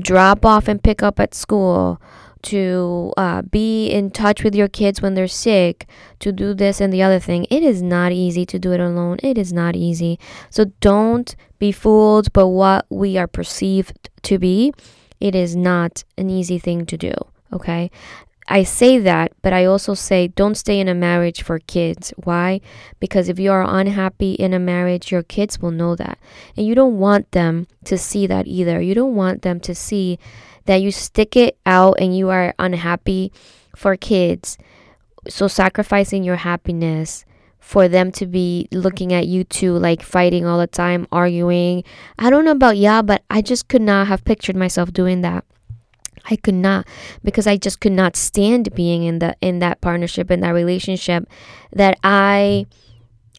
drop 0.00 0.44
off 0.44 0.68
and 0.68 0.82
pick 0.82 1.02
up 1.02 1.20
at 1.20 1.34
school, 1.34 2.00
to 2.42 3.12
uh, 3.16 3.42
be 3.42 3.88
in 3.88 4.10
touch 4.10 4.42
with 4.42 4.54
your 4.54 4.68
kids 4.68 5.00
when 5.00 5.14
they're 5.14 5.28
sick, 5.28 5.86
to 6.18 6.32
do 6.32 6.54
this 6.54 6.80
and 6.80 6.92
the 6.92 7.02
other 7.02 7.18
thing. 7.18 7.46
It 7.50 7.62
is 7.62 7.82
not 7.82 8.12
easy 8.12 8.44
to 8.46 8.58
do 8.58 8.72
it 8.72 8.80
alone. 8.80 9.18
It 9.22 9.38
is 9.38 9.52
not 9.52 9.76
easy. 9.76 10.18
So 10.50 10.66
don't 10.80 11.34
be 11.58 11.72
fooled 11.72 12.32
by 12.32 12.44
what 12.44 12.86
we 12.90 13.16
are 13.16 13.26
perceived 13.28 14.10
to 14.22 14.38
be. 14.38 14.72
It 15.20 15.34
is 15.34 15.54
not 15.54 16.04
an 16.18 16.30
easy 16.30 16.58
thing 16.58 16.86
to 16.86 16.96
do. 16.96 17.12
Okay. 17.52 17.90
I 18.48 18.64
say 18.64 18.98
that, 18.98 19.32
but 19.40 19.52
I 19.52 19.64
also 19.64 19.94
say 19.94 20.28
don't 20.28 20.56
stay 20.56 20.80
in 20.80 20.88
a 20.88 20.94
marriage 20.94 21.42
for 21.42 21.60
kids. 21.60 22.12
Why? 22.24 22.60
Because 22.98 23.28
if 23.28 23.38
you 23.38 23.52
are 23.52 23.64
unhappy 23.66 24.32
in 24.32 24.52
a 24.52 24.58
marriage, 24.58 25.12
your 25.12 25.22
kids 25.22 25.60
will 25.60 25.70
know 25.70 25.94
that. 25.94 26.18
And 26.56 26.66
you 26.66 26.74
don't 26.74 26.98
want 26.98 27.30
them 27.32 27.68
to 27.84 27.96
see 27.96 28.26
that 28.26 28.48
either. 28.48 28.80
You 28.80 28.94
don't 28.94 29.14
want 29.14 29.42
them 29.42 29.60
to 29.60 29.74
see 29.74 30.18
that 30.66 30.82
you 30.82 30.90
stick 30.90 31.36
it 31.36 31.58
out 31.66 31.96
and 32.00 32.16
you 32.16 32.28
are 32.30 32.54
unhappy 32.58 33.32
for 33.76 33.96
kids. 33.96 34.58
So 35.28 35.48
sacrificing 35.48 36.24
your 36.24 36.36
happiness 36.36 37.24
for 37.60 37.86
them 37.86 38.10
to 38.12 38.26
be 38.26 38.68
looking 38.72 39.12
at 39.12 39.28
you 39.28 39.44
two 39.44 39.78
like 39.78 40.02
fighting 40.02 40.44
all 40.44 40.58
the 40.58 40.66
time, 40.66 41.06
arguing. 41.12 41.84
I 42.18 42.28
don't 42.28 42.44
know 42.44 42.50
about 42.50 42.76
yeah, 42.76 43.02
but 43.02 43.22
I 43.30 43.40
just 43.40 43.68
could 43.68 43.82
not 43.82 44.08
have 44.08 44.24
pictured 44.24 44.56
myself 44.56 44.92
doing 44.92 45.20
that. 45.22 45.44
I 46.28 46.36
could 46.36 46.54
not 46.54 46.86
because 47.24 47.46
I 47.46 47.56
just 47.56 47.80
could 47.80 47.92
not 47.92 48.16
stand 48.16 48.74
being 48.74 49.04
in 49.04 49.18
the 49.18 49.36
in 49.40 49.58
that 49.60 49.80
partnership 49.80 50.30
in 50.30 50.40
that 50.40 50.50
relationship 50.50 51.26
that 51.72 51.98
I 52.04 52.66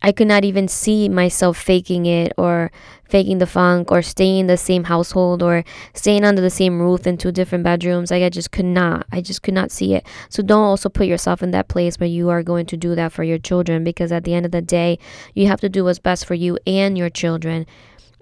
I 0.06 0.12
could 0.12 0.28
not 0.28 0.44
even 0.44 0.68
see 0.68 1.08
myself 1.08 1.58
faking 1.58 2.06
it 2.06 2.34
or 2.38 2.72
faking 3.06 3.38
the 3.38 3.48
funk 3.48 3.90
or 3.90 4.02
staying 4.02 4.40
in 4.40 4.48
the 4.48 4.58
same 4.58 4.84
household 4.84 5.42
or 5.42 5.64
staying 5.94 6.26
under 6.26 6.42
the 6.42 6.50
same 6.50 6.82
roof 6.82 7.08
in 7.08 7.18
two 7.18 7.32
different 7.32 7.64
bedrooms. 7.64 8.12
Like 8.12 8.22
I 8.22 8.30
just 8.30 8.52
could 8.52 8.66
not. 8.66 9.06
I 9.14 9.22
just 9.22 9.44
could 9.44 9.54
not 9.54 9.72
see 9.72 9.94
it. 9.94 10.06
So 10.28 10.44
don't 10.44 10.66
also 10.66 10.90
put 10.90 11.08
yourself 11.08 11.42
in 11.42 11.52
that 11.52 11.70
place 11.70 12.00
where 12.00 12.10
you 12.10 12.30
are 12.30 12.44
going 12.44 12.66
to 12.66 12.78
do 12.78 12.96
that 12.96 13.14
for 13.14 13.24
your 13.24 13.38
children 13.38 13.86
because 13.86 14.12
at 14.12 14.26
the 14.26 14.34
end 14.34 14.46
of 14.46 14.52
the 14.52 14.62
day, 14.62 15.00
you 15.36 15.48
have 15.48 15.62
to 15.62 15.70
do 15.70 15.86
what's 15.86 16.00
best 16.00 16.26
for 16.26 16.34
you 16.34 16.60
and 16.68 16.98
your 16.98 17.10
children. 17.10 17.66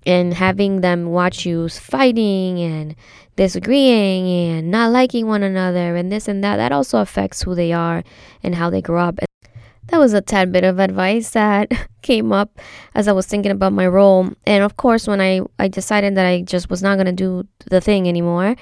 And 0.06 0.36
having 0.36 0.82
them 0.82 1.08
watch 1.08 1.46
you 1.46 1.68
fighting 1.70 2.60
and 2.60 2.96
disagreeing 3.36 4.28
and 4.28 4.70
not 4.70 4.92
liking 4.92 5.26
one 5.26 5.42
another 5.42 5.96
and 5.96 6.12
this 6.12 6.28
and 6.28 6.44
that, 6.44 6.58
that 6.58 6.72
also 6.72 7.00
affects 7.00 7.44
who 7.44 7.56
they 7.56 7.72
are 7.72 8.04
and 8.44 8.56
how 8.56 8.70
they 8.70 8.82
grow 8.82 9.06
up 9.06 9.20
that 9.92 10.00
was 10.00 10.14
a 10.14 10.22
tad 10.22 10.52
bit 10.52 10.64
of 10.64 10.80
advice 10.80 11.32
that 11.32 11.72
came 12.02 12.32
up 12.32 12.60
as 12.96 13.08
I 13.08 13.12
was 13.12 13.28
thinking 13.28 13.52
about 13.52 13.74
my 13.74 13.86
role. 13.86 14.30
And 14.46 14.64
of 14.64 14.78
course, 14.78 15.08
when 15.08 15.22
I, 15.22 15.42
I 15.60 15.68
decided 15.68 16.16
that 16.16 16.26
I 16.26 16.42
just 16.42 16.70
was 16.70 16.82
not 16.82 16.96
going 16.96 17.06
to 17.06 17.12
do 17.12 17.48
the 17.70 17.82
thing 17.82 18.08
anymore, 18.08 18.56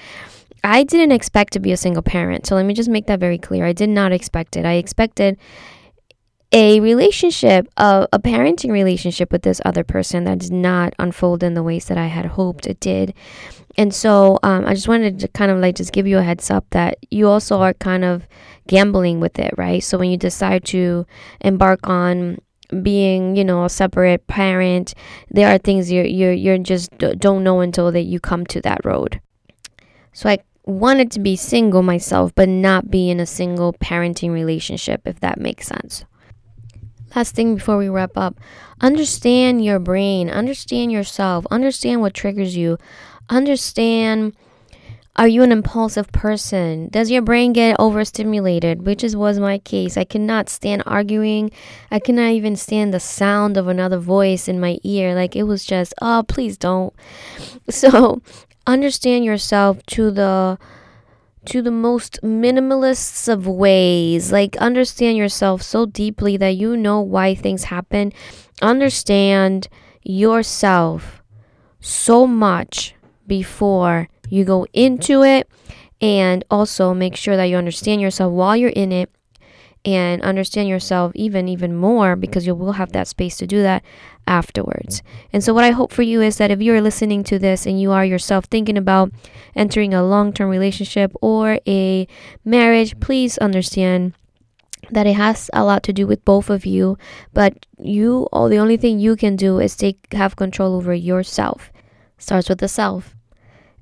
I 0.64 0.84
didn't 0.84 1.12
expect 1.12 1.54
to 1.54 1.60
be 1.60 1.72
a 1.72 1.78
single 1.78 2.02
parent. 2.02 2.46
So 2.46 2.56
let 2.56 2.66
me 2.66 2.74
just 2.74 2.90
make 2.90 3.06
that 3.06 3.20
very 3.20 3.38
clear. 3.38 3.66
I 3.66 3.74
did 3.74 3.90
not 3.90 4.12
expect 4.12 4.58
it. 4.58 4.66
I 4.66 4.74
expected 4.74 5.38
a 6.52 6.80
relationship, 6.80 7.68
a, 7.78 8.08
a 8.12 8.20
parenting 8.20 8.72
relationship 8.72 9.32
with 9.32 9.44
this 9.44 9.62
other 9.64 9.84
person 9.84 10.24
that 10.24 10.40
did 10.40 10.52
not 10.52 10.96
unfold 10.98 11.44
in 11.44 11.54
the 11.54 11.64
ways 11.64 11.86
that 11.86 11.98
I 11.98 12.08
had 12.08 12.26
hoped 12.26 12.66
it 12.66 12.80
did. 12.80 13.14
And 13.80 13.96
so 13.96 14.40
um, 14.44 14.66
I 14.66 14.74
just 14.74 14.90
wanted 14.90 15.20
to 15.20 15.30
kind 15.30 15.50
of 15.50 15.60
like 15.60 15.76
just 15.76 15.94
give 15.94 16.06
you 16.06 16.18
a 16.18 16.22
heads 16.22 16.52
up 16.52 16.66
that 16.72 16.98
you 17.12 17.30
also 17.30 17.62
are 17.62 17.74
kind 17.74 18.04
of 18.04 18.28
gambling 18.68 19.22
with 19.22 19.40
it, 19.40 19.54
right? 19.58 19.82
So 19.82 19.98
when 19.98 20.12
you 20.12 20.18
decide 20.18 20.66
to 20.66 21.06
embark 21.40 21.88
on 21.88 22.40
being, 22.84 23.38
you 23.38 23.46
know, 23.46 23.64
a 23.64 23.70
separate 23.70 24.28
parent, 24.28 24.96
there 25.32 25.48
are 25.48 25.58
things 25.58 25.90
you 25.90 26.04
you 26.04 26.28
you're 26.32 26.58
just 26.58 26.92
don't 26.98 27.42
know 27.42 27.62
until 27.62 27.90
that 27.94 28.02
you 28.02 28.20
come 28.20 28.46
to 28.48 28.60
that 28.64 28.84
road. 28.84 29.22
So 30.12 30.28
I 30.28 30.40
wanted 30.66 31.10
to 31.14 31.22
be 31.22 31.38
single 31.38 31.82
myself, 31.82 32.36
but 32.36 32.50
not 32.50 32.92
be 32.92 33.10
in 33.10 33.22
a 33.22 33.26
single 33.26 33.72
parenting 33.72 34.34
relationship, 34.34 35.04
if 35.06 35.22
that 35.22 35.40
makes 35.40 35.68
sense. 35.68 36.04
Last 37.16 37.34
thing 37.34 37.56
before 37.56 37.78
we 37.78 37.88
wrap 37.88 38.18
up 38.18 38.40
understand 38.82 39.64
your 39.64 39.80
brain, 39.80 40.30
understand 40.30 40.92
yourself, 40.92 41.46
understand 41.50 42.02
what 42.02 42.14
triggers 42.14 42.56
you, 42.56 42.78
understand 43.30 44.36
are 45.16 45.28
you 45.28 45.44
an 45.44 45.52
impulsive 45.52 46.10
person? 46.14 46.88
Does 46.88 47.12
your 47.12 47.22
brain 47.22 47.52
get 47.52 47.76
overstimulated? 47.78 48.86
Which 48.86 49.04
is 49.04 49.18
was 49.18 49.38
my 49.38 49.58
case. 49.58 49.98
I 49.98 50.06
cannot 50.06 50.48
stand 50.48 50.82
arguing. 50.86 51.52
I 51.92 52.00
cannot 52.00 52.32
even 52.32 52.56
stand 52.56 52.94
the 52.94 53.02
sound 53.02 53.58
of 53.58 53.68
another 53.68 53.98
voice 53.98 54.48
in 54.48 54.62
my 54.62 54.78
ear. 54.84 55.14
Like 55.16 55.36
it 55.36 55.44
was 55.44 55.66
just, 55.66 55.94
oh, 56.02 56.24
please 56.28 56.58
don't. 56.58 56.94
So 57.70 58.22
understand 58.66 59.26
yourself 59.26 59.86
to 59.88 60.10
the 60.10 60.58
to 61.46 61.62
the 61.62 61.72
most 61.72 62.20
minimalists 62.24 63.28
of 63.28 63.46
ways. 63.48 64.32
Like, 64.32 64.56
understand 64.58 65.18
yourself 65.18 65.62
so 65.62 65.86
deeply 65.86 66.38
that 66.38 66.56
you 66.56 66.78
know 66.78 67.02
why 67.02 67.36
things 67.36 67.66
happen. 67.66 68.14
Understand 68.62 69.68
yourself 70.04 71.22
so 71.80 72.28
much 72.28 72.94
before 73.30 74.10
you 74.28 74.44
go 74.44 74.68
into 74.74 75.24
it. 75.24 75.48
And 76.02 76.46
also 76.50 76.94
make 76.94 77.18
sure 77.18 77.36
that 77.36 77.46
you 77.46 77.58
understand 77.58 78.00
yourself 78.00 78.32
while 78.32 78.56
you're 78.56 78.70
in 78.70 78.94
it 78.94 79.10
and 79.86 80.22
understand 80.22 80.68
yourself 80.68 81.12
even 81.16 81.48
even 81.48 81.76
more 81.76 82.16
because 82.16 82.46
you 82.46 82.54
will 82.54 82.74
have 82.74 82.92
that 82.92 83.08
space 83.08 83.38
to 83.38 83.48
do 83.48 83.62
that 83.62 83.84
afterwards. 84.28 85.02
And 85.32 85.44
so 85.44 85.54
what 85.54 85.64
I 85.64 85.72
hope 85.72 85.92
for 85.92 86.04
you 86.04 86.22
is 86.22 86.38
that 86.38 86.52
if 86.52 86.62
you're 86.62 86.82
listening 86.82 87.24
to 87.26 87.40
this 87.40 87.66
and 87.66 87.80
you 87.82 87.92
are 87.92 88.06
yourself 88.06 88.46
thinking 88.46 88.78
about 88.78 89.12
entering 89.56 89.94
a 89.94 90.04
long-term 90.04 90.50
relationship 90.50 91.12
or 91.22 91.60
a 91.68 92.08
marriage, 92.44 93.00
please 93.00 93.38
understand 93.40 94.14
that 94.92 95.08
it 95.08 95.16
has 95.16 95.50
a 95.54 95.64
lot 95.64 95.84
to 95.84 95.94
do 95.94 96.08
with 96.08 96.24
both 96.26 96.50
of 96.50 96.66
you, 96.66 96.98
but 97.34 97.66
you 97.78 98.28
all 98.32 98.50
the 98.50 98.60
only 98.60 98.78
thing 98.78 99.00
you 99.00 99.16
can 99.16 99.36
do 99.36 99.60
is 99.60 99.76
take 99.76 100.14
have 100.14 100.36
control 100.36 100.76
over 100.76 100.94
yourself. 100.94 101.72
Starts 102.18 102.50
with 102.50 102.60
the 102.60 102.68
self. 102.68 103.16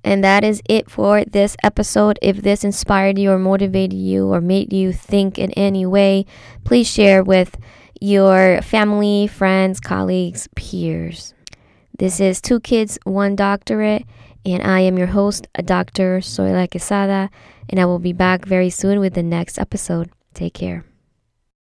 And 0.03 0.23
that 0.23 0.43
is 0.43 0.61
it 0.69 0.89
for 0.89 1.25
this 1.25 1.55
episode. 1.63 2.17
If 2.21 2.37
this 2.37 2.63
inspired 2.63 3.17
you 3.17 3.31
or 3.31 3.39
motivated 3.39 3.97
you 3.97 4.27
or 4.27 4.39
made 4.39 4.71
you 4.71 4.93
think 4.93 5.37
in 5.37 5.51
any 5.51 5.85
way, 5.85 6.25
please 6.63 6.87
share 6.87 7.23
with 7.23 7.57
your 7.99 8.61
family, 8.61 9.27
friends, 9.27 9.79
colleagues, 9.79 10.47
peers. 10.55 11.33
This 11.97 12.19
is 12.19 12.41
Two 12.41 12.59
Kids, 12.59 12.99
One 13.03 13.35
Doctorate, 13.35 14.05
and 14.45 14.63
I 14.63 14.81
am 14.81 14.97
your 14.97 15.07
host, 15.07 15.47
Dr. 15.65 16.19
Soyla 16.19 16.69
Quesada, 16.69 17.29
and 17.69 17.79
I 17.79 17.85
will 17.85 17.99
be 17.99 18.13
back 18.13 18.45
very 18.45 18.69
soon 18.69 18.99
with 18.99 19.13
the 19.13 19.23
next 19.23 19.57
episode. 19.57 20.09
Take 20.33 20.53
care. 20.53 20.85